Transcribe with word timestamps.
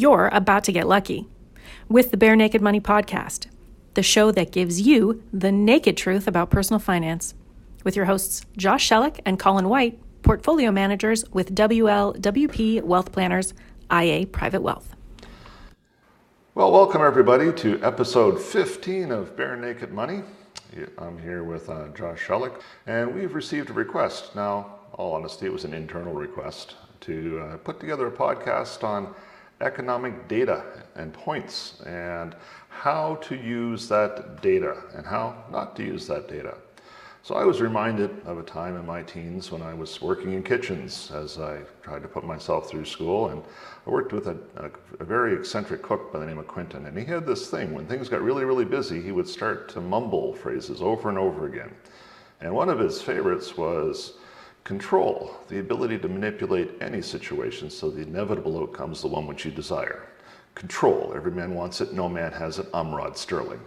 you're 0.00 0.30
about 0.32 0.64
to 0.64 0.72
get 0.72 0.88
lucky 0.88 1.28
with 1.86 2.10
the 2.10 2.16
Bare 2.16 2.34
Naked 2.34 2.62
Money 2.62 2.80
Podcast, 2.80 3.48
the 3.92 4.02
show 4.02 4.30
that 4.32 4.50
gives 4.50 4.80
you 4.80 5.22
the 5.30 5.52
naked 5.52 5.94
truth 5.94 6.26
about 6.26 6.48
personal 6.48 6.80
finance, 6.80 7.34
with 7.84 7.96
your 7.96 8.06
hosts 8.06 8.46
Josh 8.56 8.88
Shellick 8.88 9.20
and 9.26 9.38
Colin 9.38 9.68
White, 9.68 9.98
portfolio 10.22 10.70
managers 10.70 11.22
with 11.32 11.54
WLWP 11.54 12.82
Wealth 12.82 13.12
Planners, 13.12 13.52
IA 13.92 14.26
Private 14.26 14.62
Wealth. 14.62 14.96
Well, 16.54 16.72
welcome 16.72 17.02
everybody 17.02 17.52
to 17.52 17.78
episode 17.84 18.40
15 18.40 19.12
of 19.12 19.36
Bare 19.36 19.56
Naked 19.56 19.92
Money. 19.92 20.22
I'm 20.96 21.18
here 21.18 21.44
with 21.44 21.68
uh, 21.68 21.88
Josh 21.88 22.26
Shellick, 22.26 22.62
and 22.86 23.14
we've 23.14 23.34
received 23.34 23.68
a 23.68 23.74
request. 23.74 24.34
Now, 24.34 24.78
all 24.94 25.12
honesty, 25.12 25.44
it 25.44 25.52
was 25.52 25.64
an 25.66 25.74
internal 25.74 26.14
request 26.14 26.76
to 27.00 27.40
uh, 27.40 27.56
put 27.58 27.80
together 27.80 28.06
a 28.06 28.10
podcast 28.10 28.82
on 28.82 29.14
economic 29.60 30.28
data 30.28 30.64
and 30.96 31.12
points 31.12 31.80
and 31.86 32.34
how 32.68 33.16
to 33.16 33.36
use 33.36 33.88
that 33.88 34.40
data 34.40 34.82
and 34.94 35.04
how 35.04 35.44
not 35.50 35.76
to 35.76 35.82
use 35.82 36.06
that 36.06 36.28
data. 36.28 36.56
So 37.22 37.34
I 37.34 37.44
was 37.44 37.60
reminded 37.60 38.10
of 38.24 38.38
a 38.38 38.42
time 38.42 38.76
in 38.76 38.86
my 38.86 39.02
teens 39.02 39.52
when 39.52 39.60
I 39.60 39.74
was 39.74 40.00
working 40.00 40.32
in 40.32 40.42
kitchens 40.42 41.10
as 41.14 41.38
I 41.38 41.58
tried 41.82 42.00
to 42.02 42.08
put 42.08 42.24
myself 42.24 42.70
through 42.70 42.86
school. 42.86 43.28
And 43.28 43.42
I 43.86 43.90
worked 43.90 44.14
with 44.14 44.26
a, 44.26 44.38
a, 44.56 44.70
a, 45.00 45.04
very 45.04 45.34
eccentric 45.34 45.82
cook 45.82 46.10
by 46.10 46.18
the 46.18 46.24
name 46.24 46.38
of 46.38 46.48
Quentin. 46.48 46.86
And 46.86 46.96
he 46.96 47.04
had 47.04 47.26
this 47.26 47.50
thing 47.50 47.74
when 47.74 47.86
things 47.86 48.08
got 48.08 48.22
really, 48.22 48.46
really 48.46 48.64
busy, 48.64 49.02
he 49.02 49.12
would 49.12 49.28
start 49.28 49.68
to 49.70 49.82
mumble 49.82 50.32
phrases 50.34 50.80
over 50.80 51.10
and 51.10 51.18
over 51.18 51.46
again. 51.46 51.70
And 52.40 52.54
one 52.54 52.70
of 52.70 52.78
his 52.78 53.02
favorites 53.02 53.54
was 53.54 54.14
control, 54.64 55.36
the 55.48 55.58
ability 55.58 55.98
to 55.98 56.08
manipulate 56.08 56.70
any 56.80 57.02
situation 57.02 57.70
so 57.70 57.90
the 57.90 58.02
inevitable 58.02 58.58
outcome 58.60 58.92
is 58.92 59.00
the 59.00 59.08
one 59.08 59.26
which 59.26 59.44
you 59.44 59.50
desire. 59.50 60.08
Control, 60.54 61.12
every 61.14 61.32
man 61.32 61.54
wants 61.54 61.80
it, 61.80 61.92
no 61.92 62.08
man 62.08 62.32
has 62.32 62.58
it, 62.58 62.66
I'm 62.74 62.94
Rod 62.94 63.14
Serling. 63.14 63.60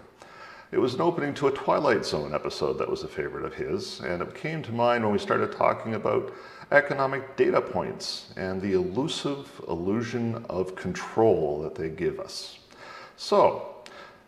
It 0.71 0.79
was 0.79 0.95
an 0.95 1.01
opening 1.01 1.33
to 1.35 1.47
a 1.47 1.51
Twilight 1.51 2.03
Zone 2.03 2.33
episode 2.33 2.79
that 2.79 2.89
was 2.89 3.03
a 3.03 3.07
favorite 3.07 3.45
of 3.45 3.53
his, 3.53 3.99
and 3.99 4.21
it 4.21 4.33
came 4.33 4.63
to 4.63 4.71
mind 4.71 5.03
when 5.03 5.13
we 5.13 5.19
started 5.19 5.51
talking 5.51 5.95
about 5.95 6.33
economic 6.71 7.35
data 7.35 7.61
points 7.61 8.33
and 8.37 8.59
the 8.59 8.73
elusive 8.73 9.61
illusion 9.67 10.43
of 10.49 10.75
control 10.75 11.61
that 11.61 11.75
they 11.75 11.89
give 11.89 12.19
us. 12.19 12.57
So, 13.17 13.75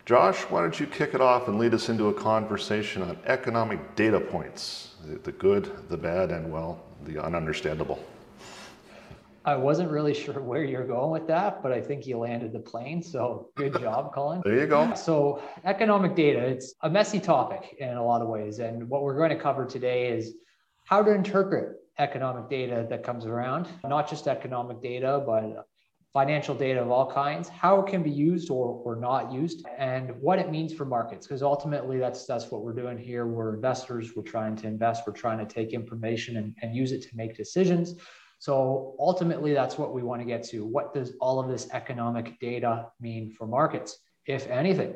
Josh, 0.04 0.42
why 0.42 0.60
don't 0.60 0.78
you 0.78 0.86
kick 0.86 1.14
it 1.14 1.20
off 1.20 1.48
and 1.48 1.58
lead 1.58 1.74
us 1.74 1.88
into 1.88 2.08
a 2.08 2.14
conversation 2.14 3.02
on 3.02 3.18
economic 3.26 3.96
data 3.96 4.20
points 4.20 4.85
the 5.22 5.32
good, 5.32 5.70
the 5.88 5.96
bad, 5.96 6.30
and 6.30 6.50
well, 6.50 6.80
the 7.04 7.14
ununderstandable? 7.14 7.98
I 9.44 9.54
wasn't 9.54 9.90
really 9.90 10.12
sure 10.22 10.40
where 10.40 10.64
you're 10.64 10.86
going 10.86 11.10
with 11.10 11.26
that, 11.28 11.62
but 11.62 11.72
I 11.72 11.80
think 11.80 12.06
you 12.06 12.18
landed 12.18 12.52
the 12.52 12.60
plane. 12.60 13.02
So 13.02 13.50
good 13.56 13.78
job, 13.80 14.12
Colin. 14.12 14.42
there 14.44 14.60
you 14.60 14.66
go. 14.66 14.92
So, 14.94 15.42
economic 15.64 16.14
data, 16.14 16.40
it's 16.40 16.74
a 16.82 16.90
messy 16.90 17.20
topic 17.20 17.76
in 17.78 17.90
a 17.96 18.04
lot 18.04 18.22
of 18.22 18.28
ways. 18.28 18.58
And 18.58 18.88
what 18.88 19.02
we're 19.02 19.16
going 19.16 19.30
to 19.30 19.38
cover 19.38 19.64
today 19.64 20.08
is 20.08 20.34
how 20.84 21.02
to 21.02 21.12
interpret 21.12 21.76
economic 21.98 22.50
data 22.50 22.86
that 22.90 23.02
comes 23.02 23.24
around, 23.24 23.68
not 23.84 24.08
just 24.08 24.26
economic 24.28 24.82
data, 24.82 25.22
but 25.24 25.66
financial 26.16 26.54
data 26.54 26.80
of 26.80 26.90
all 26.90 27.12
kinds, 27.12 27.46
how 27.50 27.78
it 27.78 27.86
can 27.86 28.02
be 28.02 28.10
used 28.10 28.48
or, 28.48 28.80
or 28.86 28.96
not 28.96 29.30
used, 29.30 29.66
and 29.76 30.12
what 30.18 30.38
it 30.38 30.50
means 30.50 30.72
for 30.72 30.86
markets. 30.86 31.26
Because 31.26 31.42
ultimately, 31.42 31.98
that's 31.98 32.24
that's 32.24 32.50
what 32.50 32.62
we're 32.62 32.72
doing 32.72 32.96
here. 32.96 33.26
We're 33.26 33.54
investors. 33.54 34.16
We're 34.16 34.22
trying 34.22 34.56
to 34.56 34.66
invest. 34.66 35.02
We're 35.06 35.12
trying 35.12 35.46
to 35.46 35.54
take 35.58 35.74
information 35.74 36.38
and, 36.38 36.56
and 36.62 36.74
use 36.74 36.92
it 36.92 37.02
to 37.02 37.14
make 37.14 37.36
decisions. 37.36 37.96
So 38.38 38.94
ultimately, 38.98 39.52
that's 39.52 39.76
what 39.76 39.92
we 39.92 40.02
want 40.02 40.22
to 40.22 40.26
get 40.26 40.42
to. 40.52 40.64
What 40.64 40.94
does 40.94 41.12
all 41.20 41.38
of 41.38 41.50
this 41.50 41.68
economic 41.80 42.40
data 42.40 42.86
mean 42.98 43.30
for 43.30 43.46
markets, 43.46 43.98
if 44.24 44.48
anything? 44.48 44.94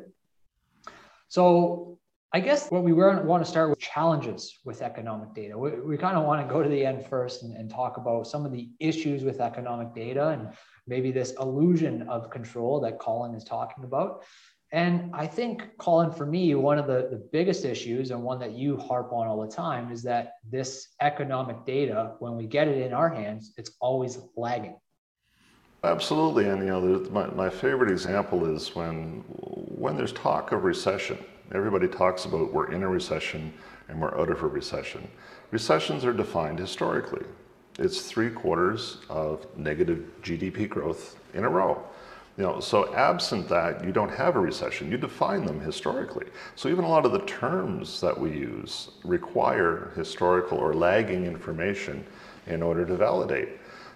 So 1.28 1.98
I 2.32 2.40
guess 2.40 2.70
what 2.70 2.82
we 2.82 2.92
want 2.94 3.44
to 3.44 3.50
start 3.50 3.68
with 3.70 3.80
challenges 3.80 4.60
with 4.64 4.82
economic 4.82 5.34
data. 5.34 5.58
We, 5.58 5.70
we 5.80 5.96
kind 5.98 6.16
of 6.16 6.24
want 6.24 6.46
to 6.46 6.52
go 6.54 6.62
to 6.62 6.68
the 6.68 6.86
end 6.86 7.04
first 7.04 7.42
and, 7.42 7.56
and 7.58 7.68
talk 7.68 7.96
about 7.96 8.26
some 8.26 8.46
of 8.46 8.52
the 8.52 8.70
issues 8.78 9.24
with 9.24 9.40
economic 9.40 9.94
data 9.94 10.28
and 10.28 10.48
maybe 10.90 11.12
this 11.12 11.32
illusion 11.40 12.02
of 12.08 12.28
control 12.30 12.80
that 12.80 12.98
Colin 12.98 13.34
is 13.34 13.44
talking 13.44 13.84
about. 13.84 14.24
And 14.72 15.10
I 15.14 15.26
think, 15.26 15.76
Colin, 15.78 16.12
for 16.12 16.26
me, 16.26 16.54
one 16.54 16.78
of 16.78 16.86
the, 16.86 17.08
the 17.10 17.28
biggest 17.32 17.64
issues 17.64 18.10
and 18.10 18.22
one 18.22 18.38
that 18.40 18.52
you 18.52 18.76
harp 18.76 19.12
on 19.12 19.26
all 19.26 19.40
the 19.40 19.52
time 19.52 19.90
is 19.90 20.02
that 20.02 20.34
this 20.48 20.88
economic 21.00 21.64
data, 21.64 22.14
when 22.18 22.36
we 22.36 22.46
get 22.46 22.68
it 22.68 22.78
in 22.78 22.92
our 22.92 23.08
hands, 23.08 23.52
it's 23.56 23.72
always 23.80 24.18
lagging. 24.36 24.78
Absolutely. 25.82 26.48
And, 26.48 26.60
you 26.60 26.68
know, 26.68 27.08
my, 27.10 27.26
my 27.28 27.50
favorite 27.50 27.90
example 27.90 28.44
is 28.54 28.74
when, 28.76 29.24
when 29.28 29.96
there's 29.96 30.12
talk 30.12 30.52
of 30.52 30.64
recession, 30.64 31.18
everybody 31.52 31.88
talks 31.88 32.26
about 32.26 32.52
we're 32.52 32.70
in 32.70 32.82
a 32.82 32.88
recession 32.88 33.52
and 33.88 34.00
we're 34.00 34.16
out 34.20 34.30
of 34.30 34.42
a 34.42 34.46
recession. 34.46 35.08
Recessions 35.50 36.04
are 36.04 36.12
defined 36.12 36.58
historically. 36.58 37.24
It's 37.78 38.02
three 38.02 38.30
quarters 38.30 38.98
of 39.08 39.46
negative 39.56 40.04
GDP 40.22 40.68
growth 40.68 41.18
in 41.34 41.44
a 41.44 41.48
row. 41.48 41.82
You 42.36 42.44
know, 42.44 42.60
so 42.60 42.94
absent 42.94 43.48
that, 43.48 43.84
you 43.84 43.92
don't 43.92 44.10
have 44.10 44.36
a 44.36 44.40
recession. 44.40 44.90
You 44.90 44.96
define 44.96 45.44
them 45.44 45.60
historically. 45.60 46.26
So 46.56 46.68
even 46.68 46.84
a 46.84 46.88
lot 46.88 47.04
of 47.04 47.12
the 47.12 47.20
terms 47.26 48.00
that 48.00 48.18
we 48.18 48.30
use 48.30 48.90
require 49.04 49.92
historical 49.94 50.58
or 50.58 50.72
lagging 50.72 51.26
information 51.26 52.04
in 52.46 52.62
order 52.62 52.86
to 52.86 52.96
validate. 52.96 53.50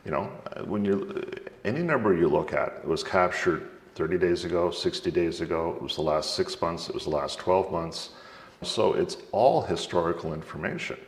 You 0.05 0.11
know, 0.11 0.25
when 0.67 0.85
you 0.85 1.25
any 1.65 1.83
number 1.83 2.15
you 2.15 2.29
look 2.29 2.53
at, 2.53 2.81
it 2.83 2.87
was 2.87 3.03
captured 3.03 3.71
30 3.95 4.19
days 4.19 4.45
ago, 4.45 4.71
60 4.71 5.11
days 5.11 5.41
ago, 5.41 5.75
it 5.77 5.83
was 5.83 5.95
the 5.95 6.03
last 6.03 6.35
six 6.35 6.61
months, 6.61 6.89
it 6.89 6.95
was 6.95 7.05
the 7.05 7.11
last 7.11 7.39
12 7.39 7.73
months. 7.73 8.11
So 8.62 8.95
it's 8.95 9.17
all 9.33 9.62
historical 9.62 10.35
information. 10.35 10.99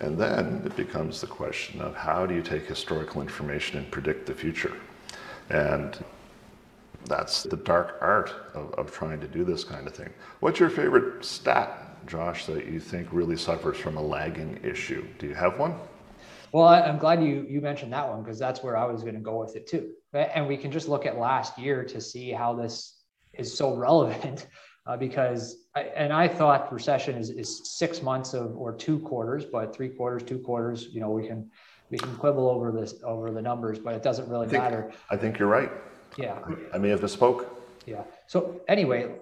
And 0.00 0.18
then 0.18 0.62
it 0.64 0.76
becomes 0.76 1.20
the 1.20 1.26
question 1.26 1.80
of 1.80 1.94
how 1.94 2.26
do 2.26 2.34
you 2.34 2.42
take 2.42 2.66
historical 2.66 3.22
information 3.22 3.78
and 3.78 3.90
predict 3.90 4.26
the 4.26 4.34
future? 4.34 4.74
And 5.50 6.02
that's 7.06 7.42
the 7.42 7.56
dark 7.56 7.98
art 8.00 8.32
of, 8.54 8.72
of 8.74 8.92
trying 8.92 9.20
to 9.20 9.28
do 9.28 9.44
this 9.44 9.62
kind 9.62 9.86
of 9.86 9.94
thing. 9.94 10.10
What's 10.40 10.58
your 10.58 10.70
favorite 10.70 11.24
stat, 11.24 12.06
Josh, 12.06 12.46
that 12.46 12.66
you 12.66 12.80
think 12.80 13.08
really 13.12 13.36
suffers 13.36 13.76
from 13.76 13.96
a 13.96 14.02
lagging 14.02 14.58
issue? 14.62 15.06
Do 15.18 15.26
you 15.26 15.34
have 15.34 15.58
one? 15.58 15.74
Well, 16.52 16.68
I'm 16.68 16.98
glad 16.98 17.22
you 17.22 17.44
you 17.48 17.60
mentioned 17.60 17.92
that 17.92 18.08
one 18.08 18.22
because 18.22 18.38
that's 18.38 18.62
where 18.62 18.76
I 18.76 18.84
was 18.84 19.02
going 19.02 19.16
to 19.16 19.20
go 19.20 19.40
with 19.40 19.56
it 19.56 19.66
too. 19.66 19.90
And 20.12 20.46
we 20.46 20.56
can 20.56 20.70
just 20.70 20.88
look 20.88 21.04
at 21.04 21.18
last 21.18 21.58
year 21.58 21.84
to 21.84 22.00
see 22.00 22.30
how 22.30 22.54
this 22.54 23.02
is 23.32 23.56
so 23.56 23.74
relevant. 23.74 24.46
Uh, 24.86 24.98
because 24.98 25.63
I, 25.74 25.82
and 25.96 26.12
I 26.12 26.28
thought 26.28 26.72
recession 26.72 27.16
is, 27.16 27.30
is 27.30 27.60
six 27.64 28.02
months 28.02 28.32
of 28.32 28.56
or 28.56 28.72
two 28.72 29.00
quarters, 29.00 29.44
but 29.44 29.74
three 29.74 29.88
quarters, 29.88 30.22
two 30.22 30.38
quarters. 30.38 30.88
You 30.92 31.00
know, 31.00 31.10
we 31.10 31.26
can 31.26 31.50
we 31.90 31.98
can 31.98 32.14
quibble 32.16 32.48
over 32.48 32.70
this 32.70 32.94
over 33.04 33.30
the 33.32 33.42
numbers, 33.42 33.78
but 33.78 33.94
it 33.94 34.02
doesn't 34.02 34.28
really 34.28 34.46
I 34.46 34.50
think, 34.50 34.62
matter. 34.62 34.92
I 35.10 35.16
think 35.16 35.38
you're 35.38 35.48
right. 35.48 35.70
Yeah. 36.16 36.38
I 36.72 36.78
may 36.78 36.90
have 36.90 37.00
misspoke. 37.00 37.46
Yeah. 37.86 38.02
So 38.28 38.60
anyway, 38.68 39.16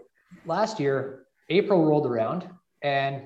last 0.44 0.78
year, 0.78 1.24
April 1.48 1.84
rolled 1.84 2.06
around 2.06 2.48
and 2.82 3.22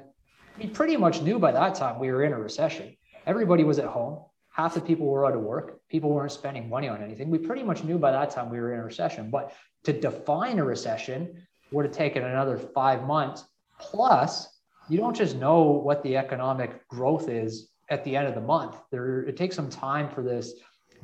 we 0.58 0.68
pretty 0.68 0.96
much 0.96 1.20
knew 1.20 1.38
by 1.38 1.52
that 1.52 1.74
time 1.74 1.98
we 1.98 2.10
were 2.10 2.24
in 2.24 2.32
a 2.32 2.38
recession. 2.38 2.96
Everybody 3.26 3.64
was 3.64 3.78
at 3.78 3.86
home. 3.86 4.20
Half 4.50 4.74
the 4.74 4.80
people 4.80 5.06
were 5.06 5.26
out 5.26 5.34
of 5.34 5.42
work. 5.42 5.80
People 5.90 6.10
weren't 6.10 6.32
spending 6.32 6.70
money 6.70 6.88
on 6.88 7.02
anything. 7.02 7.28
We 7.28 7.38
pretty 7.38 7.62
much 7.62 7.84
knew 7.84 7.98
by 7.98 8.12
that 8.12 8.30
time 8.30 8.48
we 8.50 8.58
were 8.58 8.72
in 8.72 8.80
a 8.80 8.84
recession. 8.84 9.30
But 9.30 9.52
to 9.84 9.92
define 9.92 10.58
a 10.58 10.64
recession 10.64 11.46
would 11.72 11.84
have 11.84 11.94
taken 11.94 12.24
another 12.24 12.56
five 12.58 13.04
months. 13.04 13.44
Plus, 13.78 14.48
you 14.88 14.98
don't 14.98 15.16
just 15.16 15.36
know 15.36 15.62
what 15.62 16.02
the 16.02 16.16
economic 16.16 16.86
growth 16.88 17.28
is 17.28 17.70
at 17.90 18.04
the 18.04 18.16
end 18.16 18.26
of 18.26 18.34
the 18.34 18.40
month. 18.40 18.76
There, 18.90 19.22
it 19.22 19.36
takes 19.36 19.56
some 19.56 19.70
time 19.70 20.08
for 20.08 20.22
this 20.22 20.54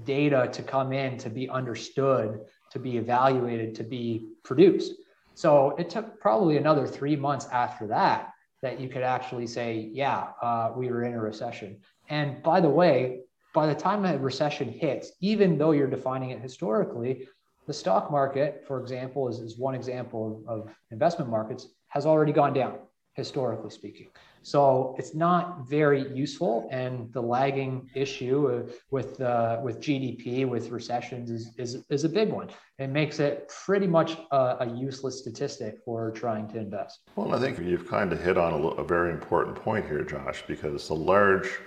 data 0.05 0.49
to 0.53 0.63
come 0.63 0.93
in 0.93 1.19
to 1.19 1.31
be 1.31 1.49
understood, 1.49 2.41
to 2.71 2.79
be 2.79 2.97
evaluated, 2.97 3.75
to 3.77 3.85
be 3.85 4.31
produced. 4.43 4.95
So 5.35 5.75
it 5.79 5.91
took 5.91 6.21
probably 6.21 6.57
another 6.57 6.87
three 6.87 7.17
months 7.17 7.47
after 7.53 7.87
that 7.89 8.33
that 8.63 8.79
you 8.81 8.89
could 8.89 9.03
actually 9.03 9.47
say, 9.47 9.91
yeah, 9.93 10.29
uh, 10.41 10.73
we 10.77 10.89
were 10.89 11.05
in 11.05 11.15
a 11.15 11.21
recession. 11.21 11.81
And 12.09 12.43
by 12.43 12.61
the 12.61 12.69
way, 12.69 13.21
by 13.55 13.67
the 13.67 13.75
time 13.75 14.05
a 14.05 14.17
recession 14.19 14.69
hits, 14.69 15.13
even 15.21 15.59
though 15.59 15.73
you're 15.73 15.91
defining 15.91 16.31
it 16.31 16.41
historically, 16.41 17.29
the 17.67 17.73
stock 17.73 18.11
market, 18.11 18.65
for 18.67 18.81
example, 18.81 19.29
is, 19.29 19.39
is 19.39 19.59
one 19.59 19.75
example 19.75 20.43
of, 20.49 20.61
of 20.61 20.75
investment 20.91 21.31
markets, 21.31 21.69
has 21.89 22.07
already 22.07 22.33
gone 22.33 22.53
down, 22.53 22.79
historically 23.15 23.71
speaking. 23.71 24.09
So 24.43 24.97
it's 24.99 25.15
not 25.15 25.69
very 25.69 26.13
useful, 26.13 26.69
and 26.73 27.13
the 27.13 27.23
lagging 27.23 27.89
issue 27.95 28.69
with 28.91 29.21
uh, 29.21 29.61
with 29.63 29.81
GDP 29.81 30.49
with 30.49 30.71
recessions 30.71 31.31
is, 31.31 31.55
is 31.59 31.85
is 31.91 32.03
a 32.03 32.09
big 32.09 32.31
one. 32.31 32.49
It 32.81 32.89
makes 32.89 33.21
it 33.21 33.53
pretty 33.65 33.87
much 33.87 34.19
a, 34.33 34.57
a 34.61 34.75
useless 34.75 35.21
statistic 35.21 35.77
for 35.85 36.11
trying 36.11 36.49
to 36.49 36.59
invest. 36.59 37.03
Well, 37.15 37.33
I 37.33 37.39
think 37.39 37.61
you've 37.61 37.89
kind 37.89 38.13
of 38.13 38.21
hit 38.21 38.37
on 38.37 38.53
a, 38.53 38.67
a 38.67 38.85
very 38.85 39.13
important 39.13 39.55
point 39.55 39.87
here, 39.87 40.03
Josh, 40.03 40.43
because 40.49 40.89
the 40.89 40.95
large 40.95 41.61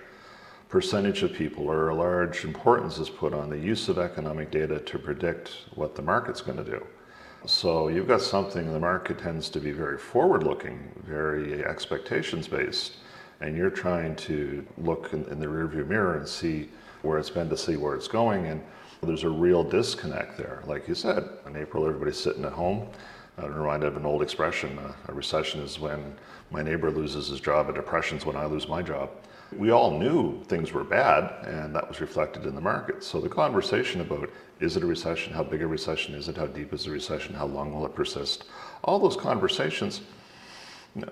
percentage 0.68 1.22
of 1.22 1.32
people 1.32 1.70
or 1.70 1.88
a 1.90 1.94
large 1.94 2.44
importance 2.44 2.98
is 2.98 3.08
put 3.08 3.32
on 3.32 3.48
the 3.50 3.58
use 3.58 3.88
of 3.88 3.98
economic 3.98 4.50
data 4.50 4.80
to 4.80 4.98
predict 4.98 5.50
what 5.74 5.94
the 5.94 6.02
market's 6.02 6.40
going 6.40 6.58
to 6.58 6.64
do. 6.64 6.84
So 7.46 7.88
you've 7.88 8.08
got 8.08 8.22
something, 8.22 8.72
the 8.72 8.80
market 8.80 9.18
tends 9.18 9.48
to 9.50 9.60
be 9.60 9.70
very 9.70 9.98
forward 9.98 10.42
looking, 10.42 10.90
very 11.06 11.64
expectations 11.64 12.48
based, 12.48 12.94
and 13.40 13.56
you're 13.56 13.70
trying 13.70 14.16
to 14.16 14.66
look 14.78 15.12
in, 15.12 15.24
in 15.26 15.38
the 15.38 15.46
rearview 15.46 15.86
mirror 15.86 16.16
and 16.16 16.26
see 16.26 16.70
where 17.02 17.18
it's 17.18 17.30
been 17.30 17.48
to 17.48 17.56
see 17.56 17.76
where 17.76 17.94
it's 17.94 18.08
going. 18.08 18.46
And 18.46 18.64
there's 19.02 19.22
a 19.22 19.30
real 19.30 19.62
disconnect 19.62 20.36
there. 20.36 20.62
Like 20.66 20.88
you 20.88 20.94
said, 20.96 21.28
in 21.46 21.56
April, 21.56 21.86
everybody's 21.86 22.18
sitting 22.18 22.44
at 22.44 22.52
home. 22.52 22.88
I'm 23.38 23.54
reminded 23.54 23.88
of 23.88 23.96
an 23.96 24.06
old 24.06 24.22
expression 24.22 24.78
uh, 24.78 24.92
a 25.08 25.12
recession 25.12 25.60
is 25.60 25.78
when 25.78 26.16
my 26.50 26.62
neighbor 26.62 26.90
loses 26.90 27.28
his 27.28 27.38
job, 27.38 27.68
a 27.68 27.72
depression 27.72 28.18
is 28.18 28.24
when 28.24 28.36
I 28.36 28.46
lose 28.46 28.66
my 28.66 28.82
job. 28.82 29.10
We 29.52 29.70
all 29.70 29.98
knew 29.98 30.42
things 30.44 30.72
were 30.72 30.84
bad, 30.84 31.44
and 31.46 31.74
that 31.74 31.88
was 31.88 32.00
reflected 32.00 32.46
in 32.46 32.54
the 32.54 32.60
market. 32.60 33.04
So 33.04 33.20
the 33.20 33.28
conversation 33.28 34.00
about 34.00 34.30
is 34.58 34.76
it 34.76 34.82
a 34.82 34.86
recession? 34.86 35.32
How 35.32 35.44
big 35.44 35.62
a 35.62 35.66
recession 35.66 36.14
is 36.14 36.28
it? 36.28 36.36
How 36.36 36.46
deep 36.46 36.72
is 36.72 36.84
the 36.84 36.90
recession? 36.90 37.34
How 37.34 37.46
long 37.46 37.72
will 37.72 37.84
it 37.86 37.94
persist? 37.94 38.44
All 38.84 38.98
those 38.98 39.16
conversations, 39.16 40.00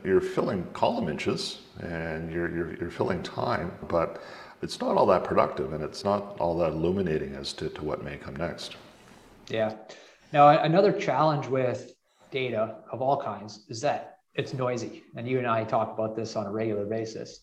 you're 0.03 0.21
filling 0.21 0.65
column 0.73 1.09
inches 1.09 1.61
and 1.81 2.33
you're, 2.33 2.55
you're, 2.55 2.77
you're 2.77 2.91
filling 2.91 3.23
time, 3.23 3.73
but 3.89 4.23
it's 4.63 4.81
not 4.81 4.97
all 4.97 5.07
that 5.07 5.25
productive 5.25 5.75
and 5.75 5.85
it's 5.85 6.05
not 6.05 6.39
all 6.41 6.57
that 6.59 6.73
illuminating 6.73 7.35
as 7.35 7.53
to, 7.53 7.69
to 7.69 7.85
what 7.85 8.03
may 8.03 8.17
come 8.17 8.35
next. 8.37 8.77
Yeah. 9.49 9.75
Now, 10.33 10.49
another 10.49 10.91
challenge 10.91 11.47
with 11.47 11.93
data 12.31 12.77
of 12.91 13.03
all 13.03 13.21
kinds 13.21 13.67
is 13.69 13.81
that 13.83 14.19
it's 14.35 14.55
noisy. 14.55 15.03
And 15.17 15.29
you 15.29 15.39
and 15.39 15.47
I 15.47 15.65
talk 15.65 15.93
about 15.93 16.17
this 16.17 16.35
on 16.35 16.47
a 16.47 16.51
regular 16.51 16.87
basis 16.87 17.41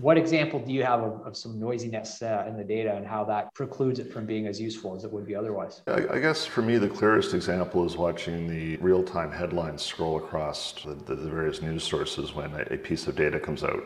what 0.00 0.16
example 0.16 0.60
do 0.60 0.72
you 0.72 0.84
have 0.84 1.00
of, 1.00 1.26
of 1.26 1.36
some 1.36 1.58
noisiness 1.58 2.22
uh, 2.22 2.44
in 2.46 2.56
the 2.56 2.62
data 2.62 2.94
and 2.94 3.04
how 3.04 3.24
that 3.24 3.52
precludes 3.54 3.98
it 3.98 4.12
from 4.12 4.26
being 4.26 4.46
as 4.46 4.60
useful 4.60 4.94
as 4.94 5.02
it 5.02 5.12
would 5.12 5.26
be 5.26 5.34
otherwise? 5.34 5.82
I, 5.88 6.06
I 6.08 6.18
guess 6.20 6.46
for 6.46 6.62
me, 6.62 6.78
the 6.78 6.88
clearest 6.88 7.34
example 7.34 7.84
is 7.84 7.96
watching 7.96 8.46
the 8.48 8.76
real 8.76 9.02
time 9.02 9.32
headlines 9.32 9.82
scroll 9.82 10.16
across 10.16 10.72
the, 10.84 10.94
the, 10.94 11.16
the 11.16 11.28
various 11.28 11.62
news 11.62 11.82
sources 11.82 12.32
when 12.32 12.52
a, 12.54 12.74
a 12.74 12.76
piece 12.76 13.08
of 13.08 13.16
data 13.16 13.40
comes 13.40 13.64
out. 13.64 13.82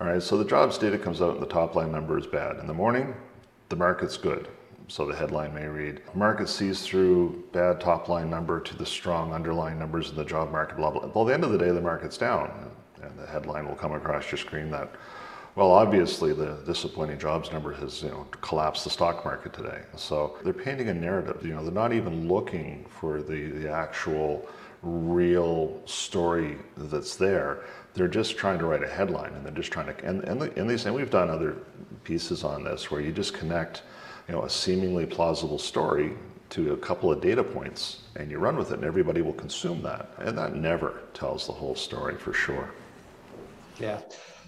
All 0.00 0.06
right, 0.06 0.22
so 0.22 0.36
the 0.36 0.44
jobs 0.44 0.76
data 0.76 0.98
comes 0.98 1.22
out 1.22 1.34
and 1.34 1.42
the 1.42 1.46
top 1.46 1.74
line 1.74 1.90
number 1.90 2.18
is 2.18 2.26
bad. 2.26 2.58
In 2.58 2.66
the 2.66 2.74
morning, 2.74 3.14
the 3.70 3.76
market's 3.76 4.18
good. 4.18 4.48
So 4.88 5.06
the 5.06 5.14
headline 5.14 5.54
may 5.54 5.66
read, 5.66 6.02
market 6.14 6.48
sees 6.48 6.82
through 6.82 7.44
bad 7.52 7.80
top 7.80 8.08
line 8.08 8.28
number 8.28 8.60
to 8.60 8.76
the 8.76 8.84
strong 8.84 9.32
underlying 9.32 9.78
numbers 9.78 10.10
in 10.10 10.16
the 10.16 10.24
job 10.24 10.50
market, 10.50 10.76
blah, 10.76 10.90
blah. 10.90 11.08
Well, 11.14 11.24
the 11.24 11.32
end 11.32 11.44
of 11.44 11.52
the 11.52 11.58
day, 11.58 11.70
the 11.70 11.80
market's 11.80 12.18
down. 12.18 12.70
And 13.02 13.18
the 13.18 13.26
headline 13.26 13.66
will 13.66 13.76
come 13.76 13.92
across 13.92 14.30
your 14.30 14.38
screen 14.38 14.70
that 14.72 14.92
well, 15.56 15.72
obviously, 15.72 16.32
the 16.32 16.58
disappointing 16.64 17.18
jobs 17.18 17.50
number 17.50 17.72
has 17.74 18.02
you 18.02 18.10
know 18.10 18.26
collapsed 18.40 18.84
the 18.84 18.90
stock 18.90 19.24
market 19.24 19.52
today. 19.52 19.82
So 19.96 20.38
they're 20.44 20.52
painting 20.52 20.88
a 20.88 20.94
narrative. 20.94 21.44
You 21.44 21.54
know, 21.54 21.64
they're 21.64 21.72
not 21.72 21.92
even 21.92 22.28
looking 22.28 22.86
for 22.88 23.22
the 23.22 23.50
the 23.50 23.70
actual 23.70 24.48
real 24.82 25.80
story 25.86 26.56
that's 26.76 27.16
there. 27.16 27.64
They're 27.94 28.08
just 28.08 28.36
trying 28.36 28.58
to 28.60 28.66
write 28.66 28.82
a 28.82 28.88
headline, 28.88 29.34
and 29.34 29.44
they're 29.44 29.52
just 29.52 29.72
trying 29.72 29.94
to. 29.94 30.04
And 30.04 30.22
and, 30.24 30.40
the, 30.40 30.58
and 30.58 30.70
and 30.70 30.94
we've 30.94 31.10
done 31.10 31.30
other 31.30 31.56
pieces 32.04 32.44
on 32.44 32.64
this 32.64 32.90
where 32.90 33.00
you 33.00 33.12
just 33.12 33.34
connect, 33.34 33.82
you 34.28 34.34
know, 34.34 34.44
a 34.44 34.50
seemingly 34.50 35.04
plausible 35.04 35.58
story 35.58 36.12
to 36.50 36.72
a 36.72 36.76
couple 36.76 37.12
of 37.12 37.20
data 37.20 37.44
points, 37.44 38.02
and 38.16 38.30
you 38.30 38.38
run 38.38 38.56
with 38.56 38.70
it, 38.70 38.74
and 38.74 38.84
everybody 38.84 39.22
will 39.22 39.32
consume 39.32 39.82
that. 39.82 40.10
And 40.18 40.36
that 40.38 40.54
never 40.54 41.02
tells 41.14 41.46
the 41.46 41.52
whole 41.52 41.74
story 41.74 42.16
for 42.16 42.32
sure. 42.32 42.70
Yeah. 43.78 44.00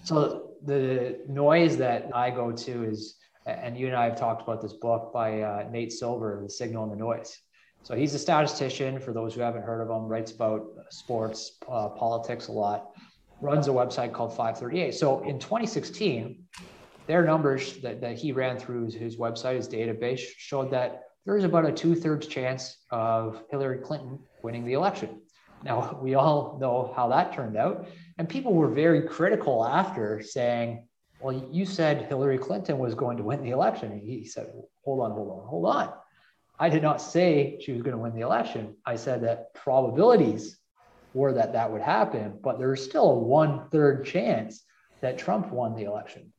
So 0.04 0.50
the 0.64 1.20
noise 1.28 1.76
that 1.76 2.10
I 2.14 2.30
go 2.30 2.52
to 2.52 2.84
is, 2.84 3.16
and 3.46 3.76
you 3.78 3.86
and 3.86 3.96
I 3.96 4.04
have 4.04 4.18
talked 4.18 4.42
about 4.42 4.60
this 4.60 4.72
book 4.74 5.12
by 5.12 5.42
uh, 5.42 5.68
Nate 5.70 5.92
Silver, 5.92 6.40
The 6.42 6.50
Signal 6.50 6.84
and 6.84 6.92
the 6.92 6.96
Noise. 6.96 7.38
So 7.84 7.96
he's 7.96 8.14
a 8.14 8.18
statistician. 8.18 9.00
For 9.00 9.12
those 9.12 9.34
who 9.34 9.40
haven't 9.40 9.62
heard 9.62 9.80
of 9.80 9.88
him, 9.88 10.06
writes 10.06 10.32
about 10.32 10.66
sports, 10.90 11.58
uh, 11.68 11.88
politics 11.90 12.48
a 12.48 12.52
lot. 12.52 12.90
Runs 13.40 13.66
a 13.66 13.72
website 13.72 14.12
called 14.12 14.30
538. 14.30 14.94
So 14.94 15.22
in 15.24 15.38
2016, 15.38 16.44
their 17.08 17.24
numbers 17.24 17.78
that, 17.78 18.00
that 18.00 18.16
he 18.16 18.30
ran 18.32 18.58
through 18.58 18.90
his, 18.90 19.16
website, 19.16 19.56
his 19.56 19.68
database, 19.68 20.20
showed 20.36 20.70
that 20.70 21.02
there 21.26 21.36
is 21.36 21.44
about 21.44 21.64
a 21.64 21.72
two 21.72 21.94
thirds 21.94 22.26
chance 22.26 22.78
of 22.90 23.42
Hillary 23.50 23.78
Clinton 23.78 24.20
winning 24.42 24.64
the 24.64 24.74
election. 24.74 25.21
Now, 25.64 25.98
we 26.02 26.14
all 26.14 26.58
know 26.60 26.92
how 26.96 27.08
that 27.08 27.32
turned 27.32 27.56
out. 27.56 27.86
And 28.18 28.28
people 28.28 28.54
were 28.54 28.68
very 28.68 29.02
critical 29.02 29.66
after 29.66 30.22
saying, 30.22 30.86
well, 31.20 31.48
you 31.50 31.64
said 31.64 32.06
Hillary 32.06 32.38
Clinton 32.38 32.78
was 32.78 32.94
going 32.94 33.16
to 33.16 33.22
win 33.22 33.42
the 33.42 33.50
election. 33.50 33.92
And 33.92 34.02
he 34.02 34.24
said, 34.24 34.52
hold 34.84 35.00
on, 35.00 35.12
hold 35.12 35.30
on, 35.30 35.46
hold 35.46 35.66
on. 35.66 35.92
I 36.58 36.68
did 36.68 36.82
not 36.82 37.00
say 37.00 37.58
she 37.60 37.72
was 37.72 37.82
going 37.82 37.96
to 37.96 38.02
win 38.02 38.14
the 38.14 38.20
election. 38.20 38.76
I 38.84 38.96
said 38.96 39.22
that 39.22 39.54
probabilities 39.54 40.58
were 41.14 41.32
that 41.34 41.52
that 41.52 41.70
would 41.70 41.82
happen, 41.82 42.38
but 42.42 42.58
there's 42.58 42.82
still 42.82 43.10
a 43.10 43.18
one 43.18 43.68
third 43.70 44.04
chance 44.04 44.64
that 45.00 45.18
Trump 45.18 45.50
won 45.50 45.74
the 45.74 45.84
election. 45.84 46.32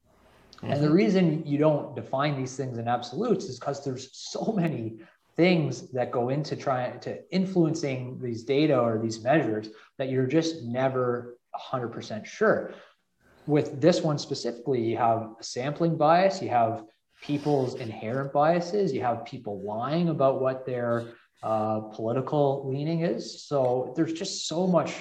Mm-hmm. 0.57 0.71
And 0.71 0.81
the 0.81 0.87
mm-hmm. 0.87 0.95
reason 0.95 1.45
you 1.45 1.57
don't 1.57 1.95
define 1.95 2.37
these 2.37 2.55
things 2.55 2.77
in 2.77 2.87
absolutes 2.87 3.45
is 3.45 3.59
because 3.59 3.83
there's 3.83 4.09
so 4.13 4.53
many 4.55 4.99
things 5.35 5.91
that 5.91 6.11
go 6.11 6.29
into 6.29 6.55
trying 6.55 6.99
to 7.01 7.19
influencing 7.31 8.19
these 8.21 8.43
data 8.43 8.77
or 8.77 8.99
these 8.99 9.23
measures 9.23 9.69
that 9.97 10.09
you're 10.09 10.27
just 10.27 10.63
never 10.63 11.37
100% 11.71 12.25
sure. 12.25 12.73
With 13.47 13.81
this 13.81 14.01
one 14.01 14.17
specifically, 14.17 14.81
you 14.81 14.97
have 14.97 15.31
a 15.39 15.43
sampling 15.43 15.97
bias, 15.97 16.41
you 16.41 16.49
have 16.49 16.83
people's 17.21 17.75
inherent 17.75 18.31
biases, 18.31 18.93
you 18.93 19.01
have 19.01 19.25
people 19.25 19.61
lying 19.61 20.09
about 20.09 20.41
what 20.41 20.65
their 20.65 21.13
uh, 21.41 21.79
political 21.79 22.69
leaning 22.69 23.01
is. 23.01 23.43
So 23.43 23.93
there's 23.95 24.13
just 24.13 24.47
so 24.47 24.67
much 24.67 24.93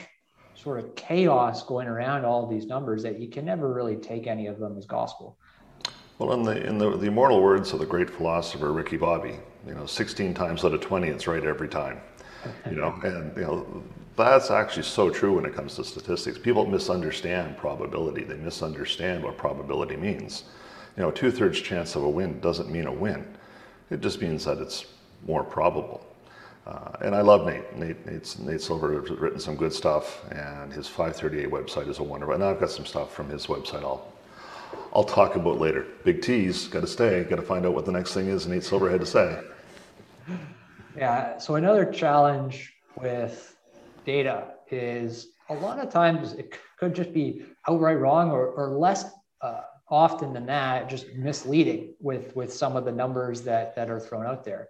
sort 0.54 0.78
of 0.78 0.94
chaos 0.94 1.64
going 1.64 1.88
around 1.88 2.24
all 2.24 2.46
these 2.46 2.66
numbers 2.66 3.02
that 3.02 3.20
you 3.20 3.28
can 3.28 3.44
never 3.44 3.72
really 3.72 3.96
take 3.96 4.26
any 4.26 4.46
of 4.46 4.58
them 4.58 4.76
as 4.78 4.86
gospel. 4.86 5.38
Well, 6.18 6.32
in 6.34 6.42
the 6.42 6.64
in 6.66 6.78
the, 6.78 6.96
the 6.96 7.06
immortal 7.06 7.42
words 7.42 7.72
of 7.72 7.80
the 7.80 7.86
great 7.86 8.08
philosopher 8.08 8.72
Ricky 8.72 8.96
Bobby, 8.96 9.38
you 9.66 9.74
know, 9.74 9.86
16 9.86 10.34
times 10.34 10.64
out 10.64 10.74
of 10.74 10.80
20, 10.80 11.08
it's 11.08 11.26
right 11.26 11.44
every 11.44 11.68
time. 11.68 12.00
You 12.68 12.76
know, 12.76 12.98
and 13.04 13.36
you 13.36 13.42
know 13.42 13.82
that's 14.16 14.50
actually 14.50 14.82
so 14.82 15.10
true 15.10 15.34
when 15.34 15.44
it 15.44 15.54
comes 15.54 15.76
to 15.76 15.84
statistics. 15.84 16.38
People 16.38 16.66
misunderstand 16.66 17.56
probability. 17.56 18.24
They 18.24 18.36
misunderstand 18.36 19.22
what 19.22 19.36
probability 19.36 19.96
means. 19.96 20.44
You 20.96 21.02
know, 21.02 21.10
two 21.10 21.30
thirds 21.30 21.60
chance 21.60 21.96
of 21.96 22.02
a 22.02 22.08
win 22.08 22.40
doesn't 22.40 22.70
mean 22.70 22.86
a 22.86 22.92
win. 22.92 23.26
It 23.90 24.00
just 24.00 24.20
means 24.20 24.44
that 24.44 24.58
it's 24.58 24.86
more 25.26 25.44
probable. 25.44 26.06
Uh, 26.66 26.92
and 27.00 27.14
I 27.14 27.22
love 27.22 27.46
Nate. 27.46 27.76
Nate, 27.76 28.06
Nate's, 28.06 28.38
Nate 28.38 28.60
Silver 28.60 29.00
has 29.00 29.10
written 29.10 29.40
some 29.40 29.56
good 29.56 29.72
stuff, 29.72 30.22
and 30.30 30.72
his 30.72 30.86
538 30.86 31.50
website 31.50 31.88
is 31.88 31.98
a 31.98 32.02
wonder. 32.02 32.32
And 32.32 32.44
I've 32.44 32.60
got 32.60 32.70
some 32.70 32.86
stuff 32.86 33.12
from 33.12 33.28
his 33.28 33.46
website 33.46 33.82
I'll, 33.82 34.12
I'll 34.94 35.04
talk 35.04 35.34
about 35.34 35.58
later. 35.58 35.86
Big 36.04 36.22
T's, 36.22 36.68
got 36.68 36.80
to 36.80 36.86
stay, 36.86 37.24
got 37.24 37.36
to 37.36 37.42
find 37.42 37.66
out 37.66 37.74
what 37.74 37.84
the 37.84 37.92
next 37.92 38.14
thing 38.14 38.28
is 38.28 38.46
Nate 38.46 38.62
Silver 38.62 38.90
had 38.90 39.00
to 39.00 39.06
say. 39.06 39.40
Yeah, 40.96 41.38
so 41.38 41.54
another 41.54 41.84
challenge 41.84 42.72
with 42.96 43.56
data 44.04 44.54
is 44.70 45.28
a 45.48 45.54
lot 45.54 45.78
of 45.78 45.90
times 45.90 46.32
it 46.34 46.56
could 46.78 46.94
just 46.94 47.12
be 47.12 47.44
outright 47.68 47.98
wrong 47.98 48.30
or, 48.30 48.46
or 48.48 48.70
less 48.70 49.04
uh, 49.40 49.60
often 49.88 50.32
than 50.32 50.46
that 50.46 50.88
just 50.88 51.14
misleading 51.14 51.94
with 52.00 52.34
with 52.34 52.52
some 52.52 52.76
of 52.76 52.84
the 52.84 52.92
numbers 52.92 53.42
that 53.42 53.74
that 53.76 53.90
are 53.90 54.00
thrown 54.00 54.26
out 54.26 54.44
there. 54.44 54.68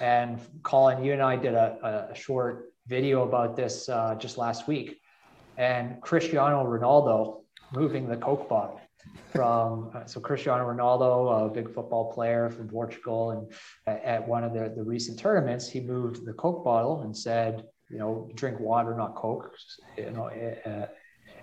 And 0.00 0.40
colin 0.62 1.04
you 1.04 1.12
and 1.12 1.22
i 1.22 1.36
did 1.36 1.54
a, 1.54 2.08
a 2.10 2.14
short 2.14 2.72
video 2.86 3.22
about 3.22 3.56
this 3.56 3.88
uh, 3.88 4.14
just 4.18 4.38
last 4.38 4.66
week. 4.66 5.00
And 5.56 6.00
cristiano 6.00 6.64
ronaldo 6.64 7.42
moving 7.72 8.08
the 8.08 8.16
coke 8.16 8.48
bottle 8.48 8.80
from 9.32 9.90
uh, 9.94 10.04
so 10.04 10.20
cristiano 10.20 10.64
ronaldo 10.64 11.46
a 11.46 11.48
big 11.48 11.72
football 11.72 12.12
player 12.12 12.50
from 12.50 12.68
portugal 12.68 13.30
and 13.30 13.52
at 14.04 14.26
one 14.26 14.44
of 14.44 14.52
the, 14.52 14.72
the 14.76 14.82
recent 14.82 15.18
tournaments 15.18 15.68
he 15.68 15.80
moved 15.80 16.24
the 16.26 16.32
coke 16.34 16.64
bottle 16.64 17.02
and 17.02 17.16
said 17.16 17.64
you 17.92 17.98
know, 17.98 18.28
drink 18.34 18.58
water, 18.58 18.94
not 18.94 19.14
Coke, 19.14 19.54
you 19.98 20.10
know, 20.10 20.30
uh, 20.66 20.86